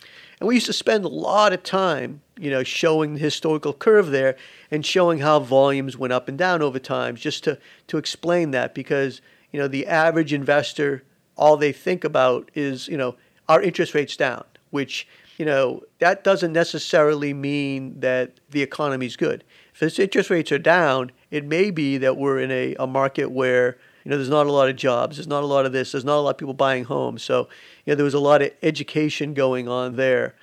[0.40, 4.10] And we used to spend a lot of time, you know, showing the historical curve
[4.10, 4.36] there
[4.70, 8.74] and showing how volumes went up and down over time just to, to explain that
[8.74, 9.20] because,
[9.52, 11.04] you know, the average investor,
[11.36, 13.16] all they think about is, you know,
[13.48, 15.06] our interest rates down, which
[15.38, 19.44] you know, that doesn't necessarily mean that the economy is good.
[19.74, 23.76] If interest rates are down, it may be that we're in a, a market where
[24.04, 26.04] you know there's not a lot of jobs, there's not a lot of this, there's
[26.04, 27.22] not a lot of people buying homes.
[27.22, 27.48] So
[27.84, 30.36] you know there was a lot of education going on there.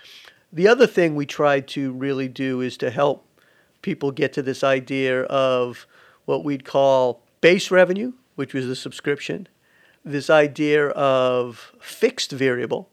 [0.53, 3.25] The other thing we tried to really do is to help
[3.81, 5.87] people get to this idea of
[6.25, 9.47] what we'd call base revenue, which was the subscription,
[10.03, 12.89] this idea of fixed variable,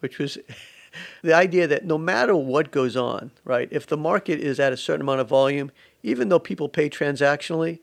[0.00, 0.38] which was
[1.22, 4.76] the idea that no matter what goes on, right, if the market is at a
[4.76, 5.70] certain amount of volume,
[6.02, 7.80] even though people pay transactionally,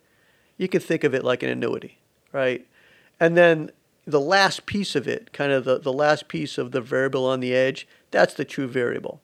[0.58, 2.00] you can think of it like an annuity,
[2.34, 2.68] right?
[3.20, 3.72] And then
[4.12, 7.40] the last piece of it, kind of the, the last piece of the variable on
[7.40, 9.22] the edge, that's the true variable.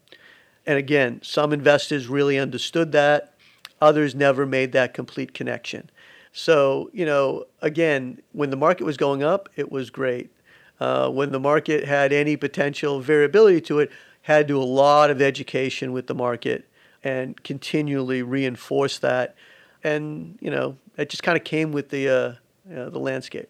[0.65, 3.33] And again, some investors really understood that,
[3.81, 5.89] others never made that complete connection.
[6.31, 10.31] So, you know, again, when the market was going up, it was great
[10.79, 13.91] uh, when the market had any potential variability to it,
[14.23, 16.67] had to do a lot of education with the market
[17.03, 19.35] and continually reinforce that.
[19.83, 22.33] And you know, it just kind of came with the uh,
[22.67, 23.49] you know, the landscape.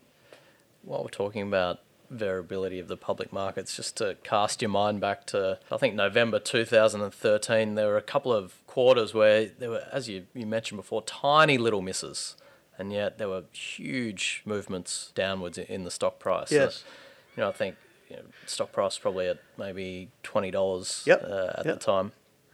[0.86, 1.80] While we're talking about
[2.12, 3.76] variability of the public markets.
[3.76, 8.32] Just to cast your mind back to, I think, November 2013, there were a couple
[8.32, 12.36] of quarters where there were, as you, you mentioned before, tiny little misses.
[12.78, 16.52] And yet there were huge movements downwards in the stock price.
[16.52, 16.76] Yes.
[16.76, 16.84] So,
[17.38, 17.76] you know, I think
[18.10, 21.24] you know, stock price probably at maybe $20 Yep.
[21.24, 21.80] uh, at Yep.
[21.80, 22.12] the time.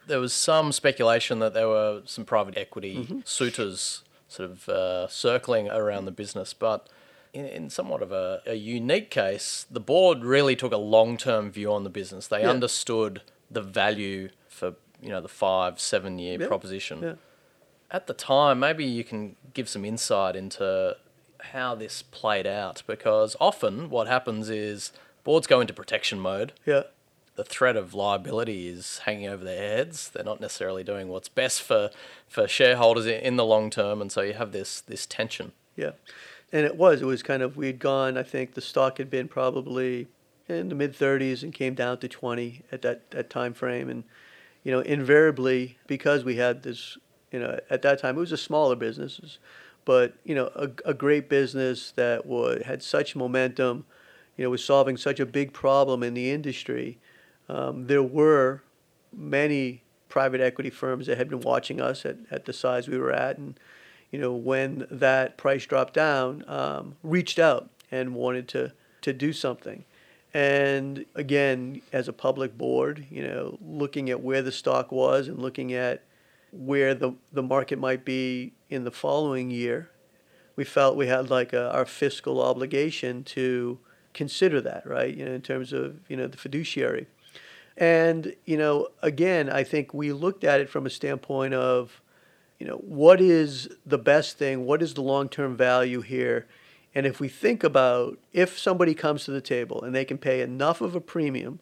[0.08, 3.20] There was some speculation that there were some private equity Mm-hmm.
[3.26, 6.88] suitors sort of uh, circling around the business, but
[7.34, 11.52] in, in somewhat of a, a unique case, the board really took a long term
[11.52, 12.28] view on the business.
[12.28, 12.50] They Yeah.
[12.50, 16.48] understood the value for you know the five seven year Yeah.
[16.48, 17.02] proposition.
[17.02, 17.14] Yeah.
[17.90, 20.96] At the time, maybe you can give some insight into
[21.56, 24.92] how this played out because often what happens is
[25.24, 26.84] boards go into protection mode Yeah.
[27.36, 30.10] the threat of liability is hanging over their heads.
[30.10, 31.90] They're not necessarily doing what's best for,
[32.28, 35.52] for shareholders in the long term, and so you have this this tension.
[35.76, 35.92] Yeah,
[36.52, 37.02] and it was.
[37.02, 38.18] It was kind of we'd gone.
[38.18, 40.08] I think the stock had been probably
[40.48, 44.04] in the mid 30s and came down to 20 at that that time frame, and
[44.64, 46.98] you know invariably because we had this,
[47.32, 49.40] you know, at that time it was a smaller business,
[49.86, 53.86] but you know a, a great business that would had such momentum,
[54.38, 57.00] you know, was solving such a big problem in the industry.
[57.48, 58.64] Um, there were
[59.14, 63.12] many private equity firms that had been watching us at, at the size we were
[63.12, 63.58] at, and
[64.12, 69.34] you know, when that price dropped down, um, reached out and wanted to, to do
[69.34, 69.86] something.
[70.34, 75.40] And again, as a public board, you know, looking at where the stock was and
[75.40, 76.04] looking at
[76.52, 79.90] where the, the market might be in the following year,
[80.56, 83.80] we felt we had like a, our fiscal obligation to
[84.14, 85.16] consider that, right?
[85.16, 87.08] You know, in terms of, you know, the fiduciary.
[87.78, 92.02] And, you know, again, I think we looked at it from a standpoint of,
[92.62, 94.68] you know, what is the best thing?
[94.68, 96.46] What is the long term value here?
[96.94, 100.42] And if we think about if somebody comes to the table and they can pay
[100.42, 101.60] enough of a premium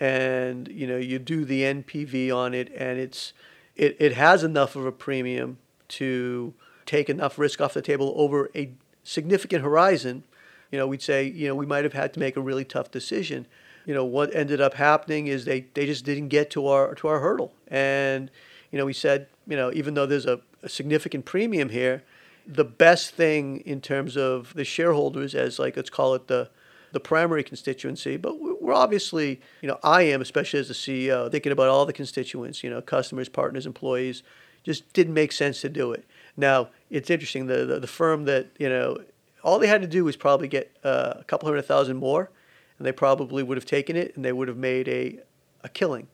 [0.00, 3.34] and, you know, you do the NPV on it and it's,
[3.76, 5.58] it, it has enough of a premium
[5.90, 6.54] to
[6.86, 8.72] take enough risk off the table over a
[9.04, 10.24] significant horizon,
[10.72, 12.90] you know, we'd say, you know, we might have had to make a really tough
[12.90, 13.46] decision.
[13.86, 17.06] You know, what ended up happening is they, they just didn't get to our to
[17.06, 17.52] our hurdle.
[17.68, 18.28] And,
[18.72, 22.02] you know, we said, you know, even though there's a, a significant premium here,
[22.46, 26.50] the best thing in terms of the shareholders as like let's call it the
[26.90, 31.30] the primary constituency, but we- we're obviously, you know, I am, especially as the CEO,
[31.30, 34.22] thinking about all the constituents, you know, customers, partners, employees,
[34.62, 36.04] just didn't make sense to do it.
[36.36, 38.98] Now, it's interesting, the, the, the firm that, you know,
[39.42, 42.30] all they had to do was probably get uh, a couple hundred thousand more,
[42.78, 45.18] and they probably would have taken it and they would have made a,
[45.64, 46.08] a killing.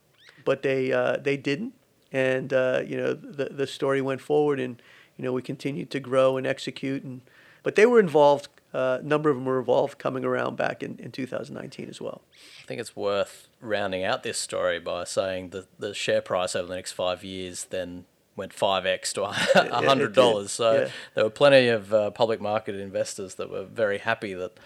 [0.45, 1.75] But they, uh, they didn't.
[2.13, 4.81] And, uh, you know, the, the story went forward and,
[5.17, 7.03] you know, we continued to grow and execute.
[7.03, 7.21] And,
[7.63, 10.99] but they were involved, uh, a number of them were involved coming around back in,
[10.99, 12.23] in 2019 as well.
[12.63, 16.69] I think it's worth rounding out this story by saying that the share price over
[16.69, 18.05] the next five years then
[18.37, 19.21] went 5x to
[19.59, 20.15] $100.
[20.15, 20.89] did, So yeah.
[21.15, 24.59] there were plenty of uh, public market investors that were very happy that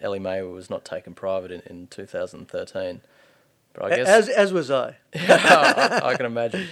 [0.00, 3.00] Ellie Mae was not taken private in, in 2013.
[3.76, 4.96] But I guess As, as was I.
[5.14, 6.66] I, I can imagine.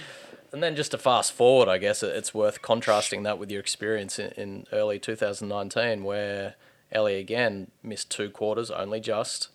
[0.51, 4.17] And then just to fast forward, I guess it's worth contrasting that with your experience
[4.19, 6.55] in, in early 2019, where
[6.91, 9.49] Ellie again missed two quarters, only just.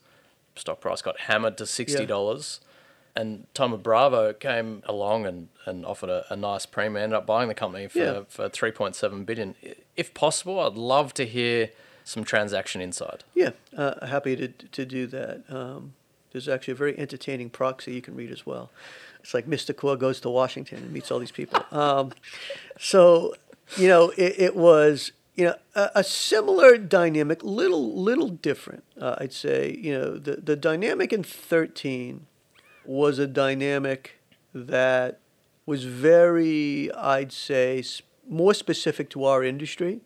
[0.56, 2.60] Stock price got hammered to $60.
[3.16, 7.48] And Thoma Bravo came along and, and offered a, a nice premium, ended up buying
[7.48, 8.20] the company for, Yeah.
[8.28, 9.54] for 3.7 billion.
[9.96, 11.70] If possible, I'd love to hear
[12.04, 13.24] some transaction insight.
[13.34, 15.42] Yeah, uh, happy to, to do that.
[15.48, 15.94] Um,
[16.32, 18.70] there's actually a very entertaining proxy you can read as well.
[19.20, 19.74] It's like Mr.
[19.74, 21.64] Corr goes to Washington and meets all these people.
[21.70, 22.12] Um,
[22.78, 23.34] so,
[23.76, 29.16] you know, it, it was, you know, a, a similar dynamic, little, little different, uh,
[29.18, 29.76] I'd say.
[29.78, 32.26] You know, the, the dynamic in 13
[32.84, 34.20] was a dynamic
[34.54, 35.20] that
[35.66, 37.84] was very, I'd say,
[38.28, 40.00] more specific to our industry.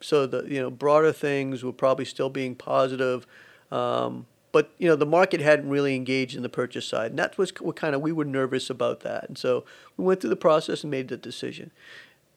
[0.00, 3.26] So the you know broader things were probably still being positive,
[3.70, 7.36] um, but you know the market hadn't really engaged in the purchase side, and that
[7.36, 9.66] was what kind of we were nervous about that, and so
[9.98, 11.70] we went through the process and made the decision.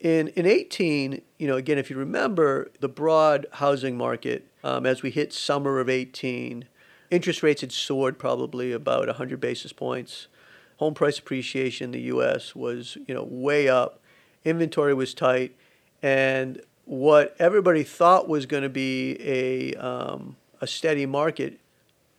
[0.01, 5.02] In in 18, you know, again, if you remember the broad housing market, um, as
[5.02, 6.65] we hit summer of 18,
[7.10, 10.27] interest rates had soared probably about 100 basis points.
[10.75, 12.54] Home price appreciation in the U.S.
[12.54, 14.02] was you know way up.
[14.43, 15.56] Inventory was tight,
[16.04, 21.62] and what everybody thought was going to be a um, a steady market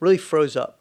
[0.01, 0.79] really froze up,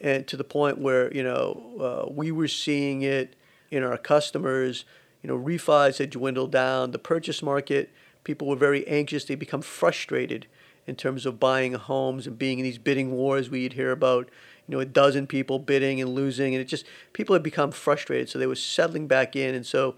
[0.00, 3.36] and to the point where you know uh, we were seeing it
[3.70, 4.84] in our customers.
[5.22, 6.92] You know, refis had dwindled down.
[6.92, 7.90] The purchase market,
[8.22, 9.24] people were very anxious.
[9.24, 10.46] They become frustrated,
[10.86, 14.30] in terms of buying homes and being in these bidding wars we'd hear about
[14.66, 18.28] you know a dozen people bidding and losing and it just people had become frustrated
[18.28, 19.96] so they were settling back in and so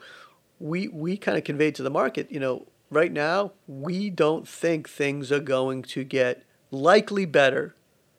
[0.59, 4.89] we we kind of conveyed to the market you know right now we don't think
[4.89, 7.75] things are going to get likely better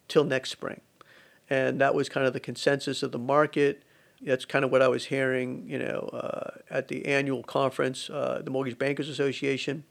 [0.09, 0.81] till next spring
[1.49, 3.83] and that was kind of the consensus of the market
[4.21, 8.41] that's kind of what I was hearing, you know, uh, at the annual conference, uh,
[8.43, 9.83] the Mortgage Bankers Association.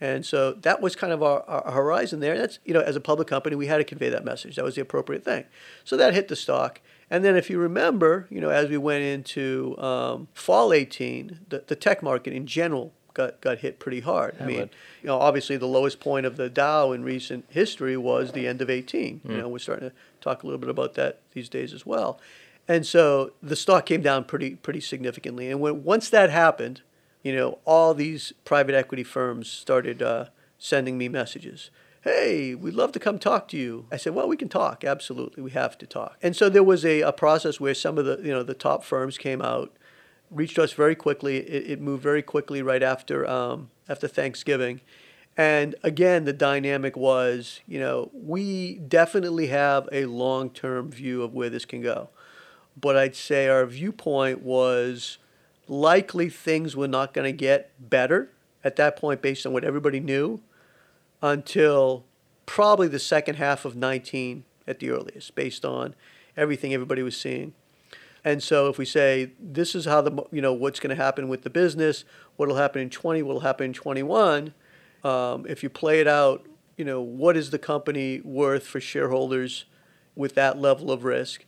[0.00, 2.36] And so that was kind of our, our horizon there.
[2.36, 4.56] That's, you know, as a public company, we had to convey that message.
[4.56, 5.44] That was the appropriate thing.
[5.84, 6.80] So that hit the stock.
[7.10, 11.64] And then if you remember, you know, as we went into um, fall 18, the,
[11.66, 14.36] the tech market in general got, got hit pretty hard.
[14.40, 14.70] I mean,
[15.02, 18.62] you know, obviously the lowest point of the Dow in recent history was the end
[18.62, 19.20] of 18.
[19.20, 19.30] Mm.
[19.30, 22.18] You know, we're starting to talk a little bit about that these days as well.
[22.66, 25.50] And so the stock came down pretty pretty significantly.
[25.50, 26.82] And when once that happened,
[27.22, 30.26] you know, all these private equity firms started uh,
[30.58, 31.70] sending me messages.
[32.02, 33.86] Hey, we'd love to come talk to you.
[33.92, 34.84] I said, well, we can talk.
[34.84, 36.16] Absolutely, we have to talk.
[36.22, 38.84] And so there was a, a process where some of the you know the top
[38.84, 39.76] firms came out,
[40.30, 41.38] reached us very quickly.
[41.38, 44.80] It, it moved very quickly right after um, after Thanksgiving.
[45.36, 51.32] And again, the dynamic was, you know, we definitely have a long term view of
[51.32, 52.10] where this can go
[52.80, 55.18] but I'd say our viewpoint was
[55.68, 58.30] likely things were not going to get better
[58.64, 60.40] at that point based on what everybody knew
[61.22, 62.04] until
[62.46, 65.94] probably the second half of 19 at the earliest based on
[66.36, 67.54] everything everybody was seeing.
[68.24, 71.28] And so if we say this is how the you know what's going to happen
[71.28, 72.04] with the business,
[72.36, 74.54] what'll happen in 20, what'll happen in 21,
[75.04, 76.46] um, if you play it out,
[76.76, 79.64] you know what is the company worth for shareholders
[80.14, 81.44] with that level of risk?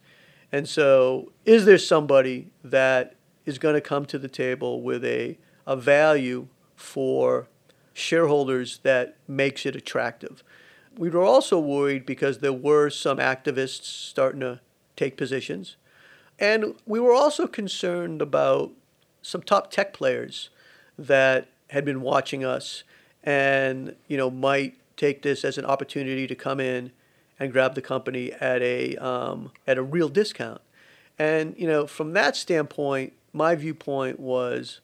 [0.51, 3.15] And so, is there somebody that
[3.47, 7.49] is going to come to the table with a, a value for
[7.95, 10.45] shareholders that makes it attractive?
[10.97, 14.61] We were also worried because there were some activists starting to
[14.95, 15.77] take positions.
[16.43, 18.73] And we were also concerned about
[19.23, 20.51] some top tech players
[20.99, 22.83] that had been watching us
[23.23, 26.91] and you know might take this as an opportunity to come in
[27.39, 30.61] and grab the company at a um, at a real discount.
[31.17, 34.81] And you know, from that standpoint, my viewpoint was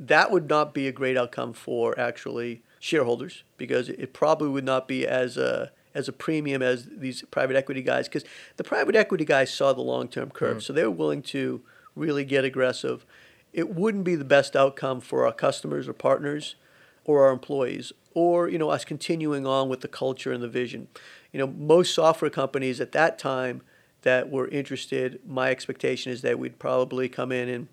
[0.00, 4.88] that would not be a great outcome for actually shareholders because it probably would not
[4.88, 8.24] be as a as a premium as these private equity guys because
[8.56, 10.62] the private equity guys saw the long term curve, mm.
[10.62, 11.62] so they were willing to
[11.94, 13.04] really get aggressive.
[13.52, 16.56] It wouldn't be the best outcome for our customers or partners
[17.04, 20.88] or our employees or you know us continuing on with the culture and the vision
[21.32, 23.62] you know, most software companies at that time
[24.02, 27.68] that were interested, my expectation is that we'd probably come in and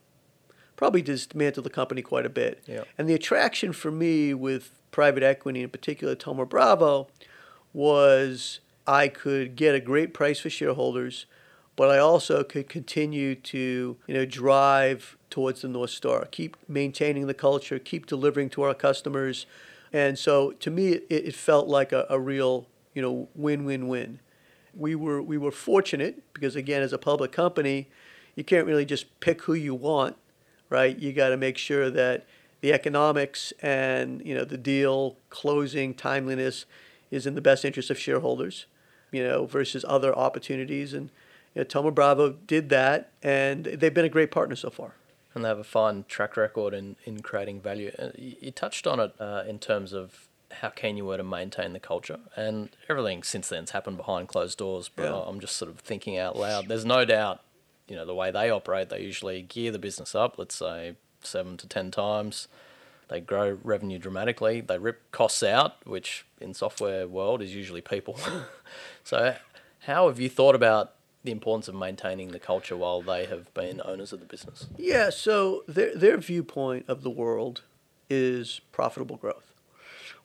[0.75, 2.63] probably dismantle the company quite a bit.
[2.67, 2.83] Yeah.
[2.97, 7.07] And the attraction for me with private equity, in particular Thoma Bravo,
[7.75, 11.25] was I could get a great price for shareholders,
[11.75, 17.27] but I also could continue to you know drive towards the North Star, keep maintaining
[17.27, 19.45] the culture, keep delivering to our customers.
[19.91, 24.19] And so to me, it, it felt like a, a real you know, win-win-win.
[24.73, 27.89] We were we were fortunate because again, as a public company,
[28.35, 30.15] you can't really just pick who you want,
[30.69, 30.97] right?
[30.97, 32.25] You got to make sure that
[32.61, 36.65] the economics and you know the deal closing timeliness
[37.15, 38.65] is in the best interest of shareholders,
[39.11, 40.93] you know, versus other opportunities.
[40.93, 41.09] And
[41.53, 44.93] you know, Thoma Bravo did that, and they've been a great partner so far.
[45.33, 47.91] And they have a fine track record in, in creating value.
[47.99, 51.73] Uh, you touched on it uh, in terms of how keen you were to maintain
[51.73, 52.19] the culture.
[52.35, 55.23] And everything since then's happened behind closed doors, but yeah.
[55.27, 56.67] I'm just sort of thinking out loud.
[56.67, 57.41] There's no doubt,
[57.87, 61.57] you know, the way they operate, they usually gear the business up, let's say seven
[61.57, 62.47] to 10 times.
[63.07, 64.61] They grow revenue dramatically.
[64.61, 68.19] They rip costs out, which in software world is usually people.
[69.03, 69.35] so
[69.81, 70.93] how have you thought about
[71.23, 74.67] the importance of maintaining the culture while they have been owners of the business?
[74.77, 77.61] Yeah, so their, their viewpoint of the world
[78.09, 79.55] is profitable growth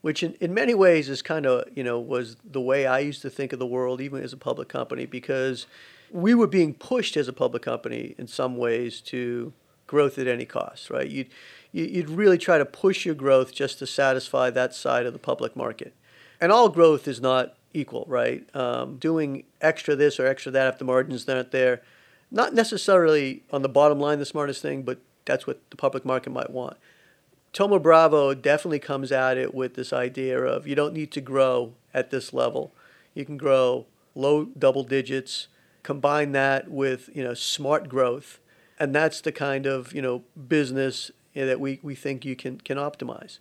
[0.01, 3.23] which in, in many ways is kind of, you know, was the way I used
[3.23, 5.67] to think of the world, even as a public company, because
[6.11, 9.53] we were being pushed as a public company in some ways to
[9.87, 11.09] growth at any cost, right?
[11.09, 11.29] You'd,
[11.73, 15.57] you'd really try to push your growth just to satisfy that side of the public
[15.57, 15.95] market.
[16.41, 18.45] And all growth is not equal, right?
[18.55, 21.83] Um, doing extra this or extra that if the margins aren't there,
[22.31, 26.31] not necessarily on the bottom line the smartest thing, but that's what the public market
[26.31, 26.77] might want.
[27.53, 31.75] Thoma Bravo definitely comes at it with this idea of you don't need to grow
[31.93, 32.73] at this level.
[33.15, 35.49] You can grow low double digits,
[35.83, 38.39] combine that with you know smart growth,
[38.79, 42.77] and that's the kind of you know business that we, we think you can can
[42.77, 43.39] optimize.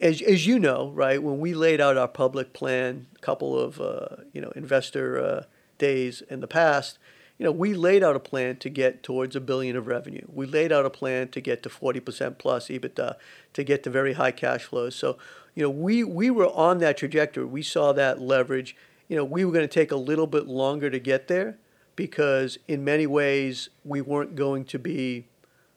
[0.00, 3.80] as, as you know, right, when we laid out our public plan, a couple of
[3.80, 5.44] uh, you know investor uh,
[5.78, 6.98] days in the past,
[7.38, 10.24] you know, we laid out a plan to get towards a billion of revenue.
[10.32, 13.16] We laid out a plan to get to 40% plus EBITDA,
[13.54, 14.94] to get to very high cash flows.
[14.94, 15.18] So,
[15.54, 17.44] you know, we we were on that trajectory.
[17.44, 18.76] We saw that leverage.
[19.08, 21.58] You know, we were going to take a little bit longer to get there
[21.96, 25.26] because in many ways we weren't going to be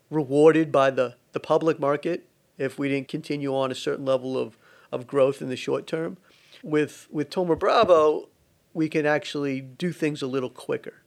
[0.10, 2.28] rewarded by the, the public market
[2.58, 4.58] if we didn't continue on a certain level of,
[4.92, 6.18] of growth in the short term.
[6.64, 8.30] With with Thoma Bravo,
[8.74, 11.02] we can actually do things a little quicker.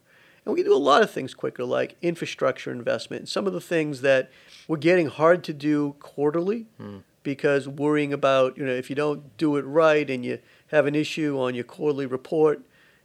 [0.45, 3.29] And we can do a lot of things quicker, like infrastructure investment.
[3.29, 4.31] Some of the things that
[4.67, 7.03] we're getting hard to do quarterly mm.
[7.23, 10.95] because worrying about, you know, if you don't do it right and you have an
[10.95, 12.61] issue on your quarterly report,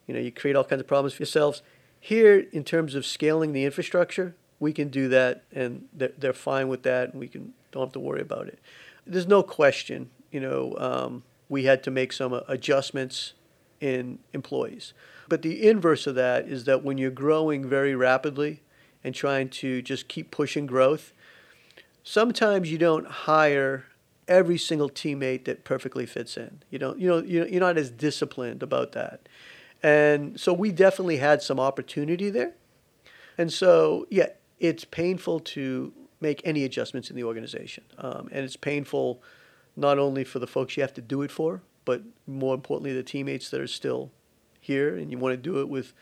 [0.06, 1.62] you know, you create all kinds of problems for yourselves.
[1.98, 6.68] Here, in terms of scaling the infrastructure, we can do that and they're, they're fine
[6.68, 8.58] with that and we can don't have to worry about it.
[9.06, 13.34] There's no question, you know, um, we had to make some uh, adjustments
[13.80, 14.94] in employees.
[15.28, 18.62] But the inverse of that is that when you're growing very rapidly
[19.02, 21.12] and trying to just keep pushing growth,
[22.02, 23.84] sometimes you don't hire
[24.26, 26.62] every single teammate that perfectly fits in.
[26.70, 29.28] You don't, you know, you're not as disciplined about that.
[29.82, 32.54] And so we definitely had some opportunity there.
[33.36, 34.28] And so, yeah,
[34.58, 37.84] it's painful to make any adjustments in the organization.
[37.98, 39.22] Um, and it's painful
[39.76, 43.02] not only for the folks you have to do it for, but more importantly, the
[43.02, 44.10] teammates that are still
[44.60, 45.92] here, and you want to do it with,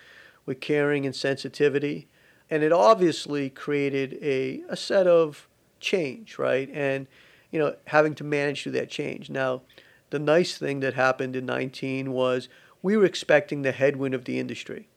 [0.46, 2.08] with caring and sensitivity.
[2.48, 5.48] And it obviously created a, a set of
[5.80, 6.70] change, right?
[6.72, 7.08] And,
[7.50, 9.30] you know, having to manage through that change.
[9.30, 9.62] Now,
[10.10, 12.48] the nice thing that happened in 19 was
[12.82, 14.88] we were expecting the headwind of the industry.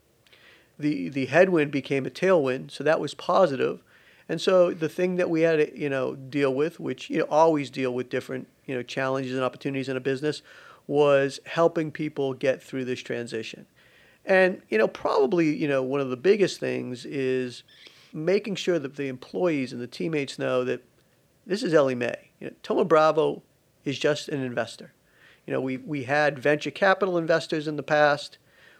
[0.77, 3.81] The, the headwind became a tailwind, so that was positive.
[4.27, 7.27] And so the thing that we had to, you know, deal with, which you know,
[7.29, 10.41] always deal with different, you know, challenges and opportunities in a business,
[10.87, 13.65] was helping people get through this transition.
[14.25, 17.63] And, you know, probably, you know, one of the biggest things is
[18.11, 20.83] making sure that the employees and the teammates know that
[21.45, 22.31] this is Ellie Mae.
[22.39, 23.43] You know, Thoma Bravo
[23.83, 24.93] is just an investor.
[25.45, 28.39] You know, we, we had venture capital investors in the past.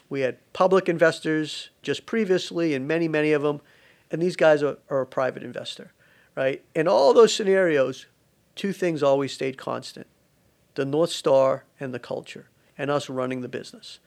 [0.10, 3.62] We had public investors just previously, and many, many of them.
[4.12, 5.92] And these guys are, are a private investor,
[6.36, 6.64] right?
[6.76, 8.06] In all those scenarios,
[8.56, 10.08] two things always stayed constant
[10.76, 14.00] the North Star and the culture, and us running the business.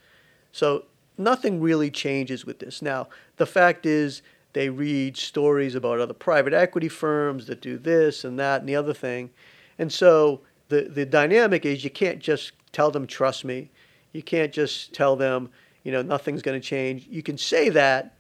[0.53, 0.84] So
[1.16, 2.82] nothing really changes with this.
[2.82, 4.22] Now, the fact is,
[4.53, 8.76] they read stories about other private equity firms that do this and that and the
[8.76, 9.30] other thing.
[9.78, 13.70] And so the, the dynamic is you can't just tell them, trust me.
[14.12, 15.51] You can't just tell them,
[15.89, 17.07] you know, nothing's going to change.
[17.09, 18.14] You can say that,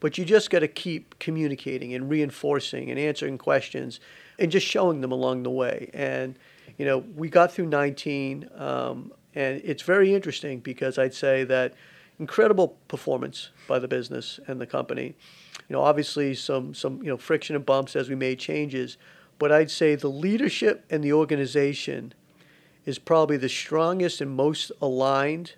[0.00, 4.00] but you just got to keep communicating and reinforcing and answering questions
[4.40, 5.88] and just showing them along the way.
[5.94, 6.36] And
[6.78, 11.74] you know, we got through 19, um, and it's very interesting because I'd say that
[12.18, 15.14] incredible performance by the business and the company.
[15.68, 18.96] You know, obviously some some you know friction and bumps as we made changes,
[19.38, 22.14] but I'd say the leadership and the organization
[22.84, 25.52] is probably the strongest and most aligned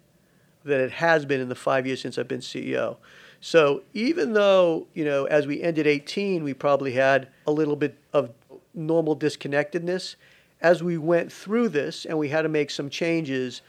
[0.64, 2.96] that it has been in the five years since I've been CEO.
[3.40, 7.98] So even though, you know, as we ended 18, we probably had a little bit
[8.12, 8.30] of
[8.72, 10.16] normal disconnectedness,
[10.60, 13.60] as we went through this and we had to make some changes,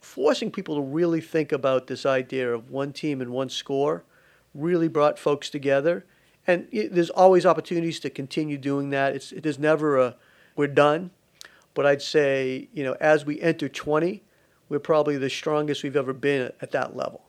[0.00, 4.04] forcing people to really think about this idea of one team and one score
[4.54, 6.04] really brought folks together.
[6.46, 9.14] And it, there's always opportunities to continue doing that.
[9.14, 10.16] It's, it is never a,
[10.56, 11.10] we're done.
[11.74, 14.22] But I'd say, you know, as we enter 20,
[14.70, 17.24] we're probably the strongest we've ever been at, at that level.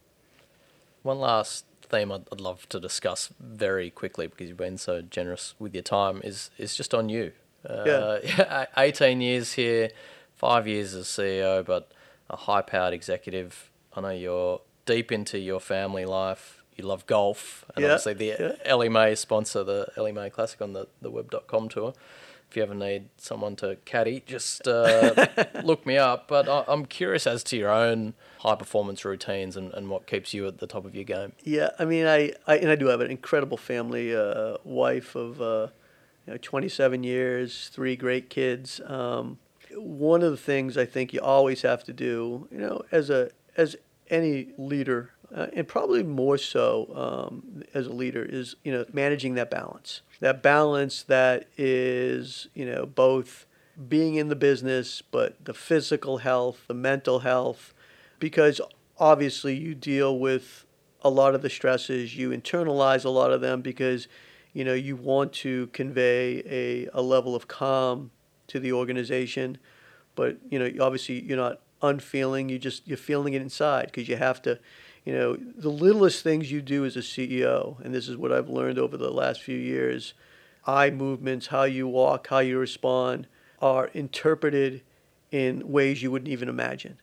[1.03, 5.55] One last theme I'd, I'd love to discuss very quickly because you've been so generous
[5.59, 7.33] with your time is, is just on you
[7.67, 8.65] uh, yeah.
[8.77, 9.91] 18 years here,
[10.35, 11.91] five years as CEO, but
[12.29, 13.69] a high powered executive.
[13.93, 16.63] I know you're deep into your family life.
[16.75, 17.65] You love golf.
[17.75, 17.91] And yeah.
[17.91, 18.51] obviously, the yeah.
[18.63, 21.93] Ellie Mae sponsor the Ellie Mae Classic on the, the web.com tour.
[22.52, 25.28] If you ever need someone to caddy, just uh,
[25.64, 26.28] look me up.
[26.28, 30.34] But I, am curious as to your own high performance routines and, and what keeps
[30.34, 31.32] you at the top of your game.
[31.45, 35.41] Yeah, I mean, I, I and I do have an incredible family, uh, wife of
[35.41, 35.68] uh,
[36.28, 38.82] you know, 27 years, three great kids.
[38.86, 39.39] Um,
[39.74, 43.32] one of the things I think you always have to do, you know, as a
[43.56, 43.78] as
[44.10, 49.36] any leader, uh, and probably more so um, as a leader, is you know managing
[49.36, 50.01] that balance.
[50.19, 53.45] That balance that is you know both
[53.88, 57.73] being in the business, but the physical health, the mental health,
[58.19, 58.61] because
[58.99, 60.65] obviously you deal with
[61.03, 64.07] a lot of the stresses, you internalize a lot of them because
[64.53, 68.11] you know, you want to convey a, a level of calm
[68.47, 69.57] to the organization,
[70.15, 72.49] but you know, obviously you're not unfeeling.
[72.49, 74.59] You just you're feeling it inside because you have to.
[75.06, 78.49] You know, the littlest things you do as a CEO, and this is what I've
[78.49, 80.14] learned over the last few years
[80.68, 83.26] eye movements, how you walk, how you respond,
[83.62, 84.84] are interpreted
[85.32, 86.99] in ways you wouldn't even imagine.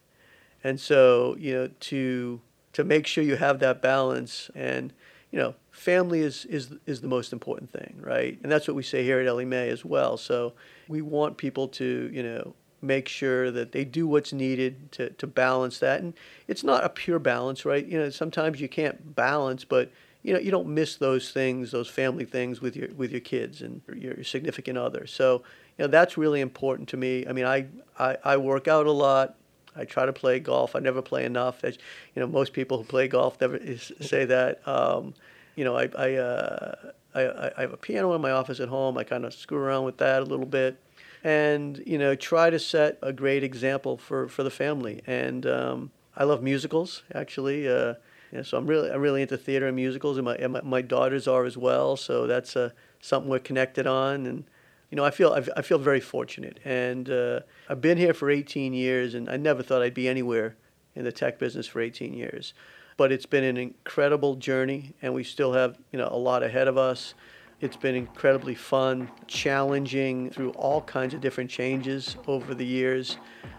[0.62, 2.40] And so, you know, to
[2.74, 4.92] to make sure you have that balance and
[5.30, 8.38] you know, family is, is is the most important thing, right?
[8.42, 10.16] And that's what we say here at Ellie Mae as well.
[10.16, 10.54] So
[10.88, 15.26] we want people to, you know, make sure that they do what's needed to, to
[15.26, 16.00] balance that.
[16.00, 16.14] And
[16.46, 17.84] it's not a pure balance, right?
[17.84, 19.90] You know, sometimes you can't balance, but
[20.22, 23.62] you know, you don't miss those things, those family things with your with your kids
[23.62, 25.06] and your significant other.
[25.06, 25.42] So,
[25.76, 27.26] you know, that's really important to me.
[27.26, 27.66] I mean, I,
[27.98, 29.36] I, I work out a lot.
[29.76, 30.74] I try to play golf.
[30.74, 31.62] I never play enough.
[31.62, 31.78] As
[32.14, 33.60] you know, most people who play golf never
[34.00, 34.66] say that.
[34.66, 35.14] Um,
[35.54, 36.74] you know, I I, uh,
[37.14, 38.98] I I have a piano in my office at home.
[38.98, 40.78] I kind of screw around with that a little bit,
[41.24, 45.02] and you know, try to set a great example for for the family.
[45.06, 47.68] And um, I love musicals, actually.
[47.68, 47.94] Uh,
[48.32, 50.82] yeah, so I'm really I'm really into theater and musicals, and my and my, my
[50.82, 51.96] daughters are as well.
[51.96, 54.44] So that's uh, something we're connected on, and
[54.90, 58.72] you know, I feel I feel very fortunate, and uh, I've been here for 18
[58.72, 60.56] years, and I never thought I'd be anywhere
[60.94, 62.54] in the tech business for 18 years,
[62.96, 66.68] but it's been an incredible journey, and we still have you know a lot ahead
[66.68, 67.14] of us.
[67.60, 73.16] It's been incredibly fun, challenging through all kinds of different changes over the years,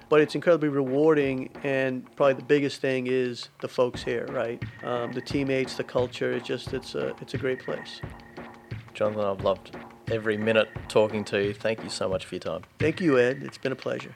[0.07, 1.49] but it's incredibly rewarding.
[1.63, 4.63] And probably the biggest thing is the folks here, right?
[4.83, 6.31] Um, the teammates, the culture.
[6.31, 7.99] It's just it's a it's a great place.
[8.93, 9.75] Jonathan, I've loved
[10.09, 11.53] every minute talking to you.
[11.53, 12.61] Thank you so much for your time.
[12.79, 13.43] Thank you, Ed.
[13.43, 14.13] It's been a pleasure.